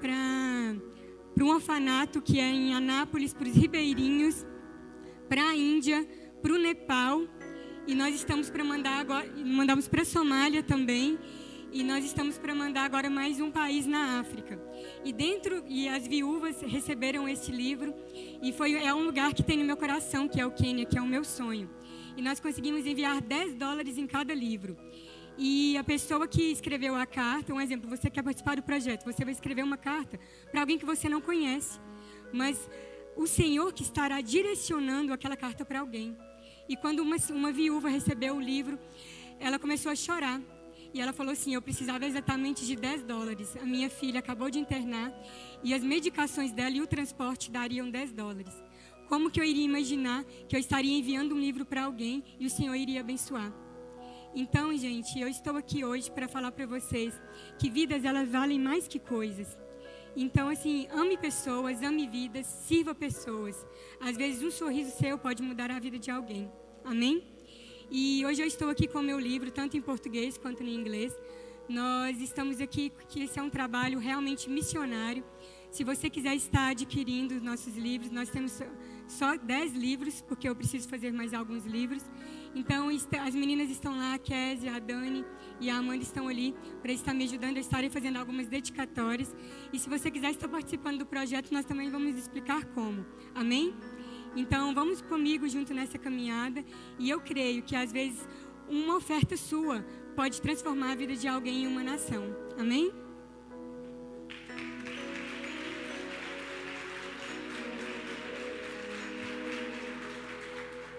[0.00, 4.44] para um orfanato que é em Anápolis, para os ribeirinhos,
[5.28, 6.06] para a Índia,
[6.42, 7.22] para o Nepal.
[7.86, 11.18] E nós estamos para mandar agora, mandamos para a Somália também.
[11.74, 14.62] E nós estamos para mandar agora mais um país na África.
[15.04, 17.92] E dentro e as viúvas receberam este livro
[18.40, 20.96] e foi é um lugar que tem no meu coração, que é o Quênia, que
[20.96, 21.68] é o meu sonho.
[22.16, 24.78] E nós conseguimos enviar 10 dólares em cada livro.
[25.36, 29.24] E a pessoa que escreveu a carta, um exemplo, você quer participar do projeto, você
[29.24, 30.20] vai escrever uma carta
[30.52, 31.80] para alguém que você não conhece,
[32.32, 32.70] mas
[33.16, 36.16] o Senhor que estará direcionando aquela carta para alguém.
[36.68, 38.78] E quando uma, uma viúva recebeu o livro,
[39.40, 40.40] ela começou a chorar.
[40.94, 43.56] E ela falou assim: Eu precisava exatamente de 10 dólares.
[43.56, 45.12] A minha filha acabou de internar
[45.62, 48.54] e as medicações dela e o transporte dariam 10 dólares.
[49.08, 52.50] Como que eu iria imaginar que eu estaria enviando um livro para alguém e o
[52.50, 53.52] Senhor iria abençoar?
[54.34, 57.20] Então, gente, eu estou aqui hoje para falar para vocês
[57.58, 59.58] que vidas elas valem mais que coisas.
[60.16, 63.66] Então, assim, ame pessoas, ame vidas, sirva pessoas.
[64.00, 66.50] Às vezes, um sorriso seu pode mudar a vida de alguém.
[66.84, 67.33] Amém?
[67.90, 71.14] E hoje eu estou aqui com o meu livro, tanto em português quanto em inglês.
[71.68, 75.24] Nós estamos aqui porque esse é um trabalho realmente missionário.
[75.70, 78.60] Se você quiser estar adquirindo os nossos livros, nós temos
[79.08, 82.02] só 10 livros, porque eu preciso fazer mais alguns livros.
[82.54, 85.24] Então, as meninas estão lá, a Kézia, a Dani
[85.60, 87.56] e a Amanda estão ali para estar me ajudando.
[87.56, 89.34] Eu estarei fazendo algumas dedicatórias.
[89.72, 93.04] E se você quiser estar participando do projeto, nós também vamos explicar como.
[93.34, 93.74] Amém?
[94.36, 96.64] Então, vamos comigo junto nessa caminhada.
[96.98, 98.26] E eu creio que, às vezes,
[98.68, 99.84] uma oferta sua
[100.16, 102.24] pode transformar a vida de alguém em uma nação.
[102.58, 102.92] Amém?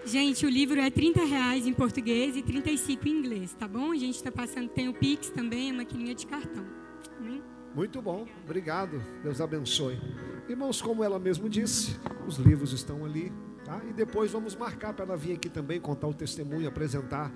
[0.04, 3.90] Gente, o livro é 30 reais em português e 35 em inglês, tá bom?
[3.90, 6.64] A gente está passando, tem o Pix também, a maquininha de cartão.
[7.18, 7.42] Amém?
[7.76, 9.02] Muito bom, obrigado.
[9.22, 10.00] Deus abençoe.
[10.48, 13.30] Irmãos, como ela mesmo disse, os livros estão ali,
[13.66, 13.82] tá?
[13.86, 17.30] E depois vamos marcar para ela vir aqui também contar o testemunho, apresentar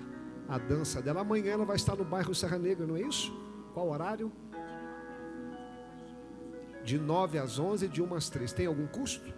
[0.49, 1.21] a dança dela.
[1.21, 3.31] Amanhã ela vai estar no bairro Serra Negra, não é isso?
[3.75, 4.31] Qual horário?
[6.83, 8.51] De 9 às 11, de 1 às 3.
[8.51, 9.31] Tem algum custo?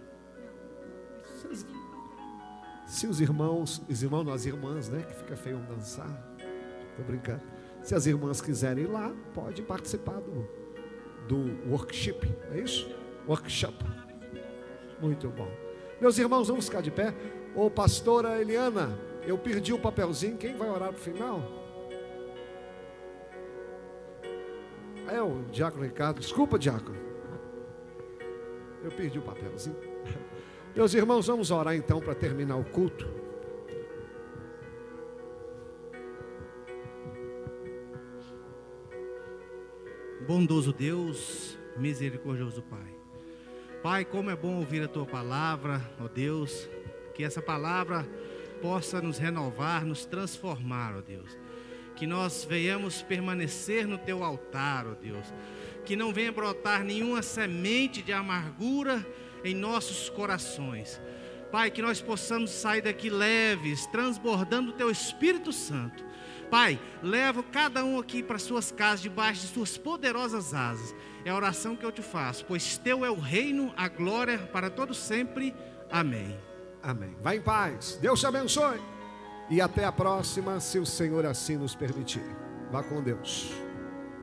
[2.86, 5.02] Se os irmãos, os irmãos, as irmãs, né?
[5.02, 6.08] Que fica feio dançar.
[6.96, 7.42] Tô brincando.
[7.82, 10.63] Se as irmãs quiserem ir lá, pode participar do,
[11.28, 12.88] do workshop, é isso?
[13.26, 13.76] Workshop.
[15.00, 15.50] Muito bom.
[16.00, 17.14] Meus irmãos, vamos ficar de pé.
[17.54, 20.36] Ô pastora Eliana, eu perdi o papelzinho.
[20.36, 21.42] Quem vai orar para o final?
[25.08, 26.20] É o Diácono Ricardo.
[26.20, 26.96] Desculpa, Diácono.
[28.82, 29.76] Eu perdi o papelzinho.
[30.74, 33.23] Meus irmãos, vamos orar então para terminar o culto.
[40.26, 42.94] Bondoso Deus, misericordioso Pai.
[43.82, 46.66] Pai, como é bom ouvir a tua palavra, ó Deus,
[47.14, 48.08] que essa palavra
[48.62, 51.36] possa nos renovar, nos transformar, ó Deus.
[51.94, 55.26] Que nós venhamos permanecer no teu altar, ó Deus.
[55.84, 59.06] Que não venha brotar nenhuma semente de amargura
[59.44, 60.98] em nossos corações.
[61.52, 66.02] Pai, que nós possamos sair daqui leves, transbordando o Teu Espírito Santo.
[66.50, 70.94] Pai, leva cada um aqui para suas casas, debaixo de suas poderosas asas.
[71.24, 74.70] É a oração que eu te faço, pois Teu é o reino, a glória para
[74.70, 75.54] todos sempre.
[75.90, 76.38] Amém.
[76.82, 77.16] Amém.
[77.20, 77.98] Vá em paz.
[78.00, 78.80] Deus te abençoe.
[79.50, 82.24] E até a próxima, se o Senhor assim nos permitir.
[82.70, 83.63] Vá com Deus.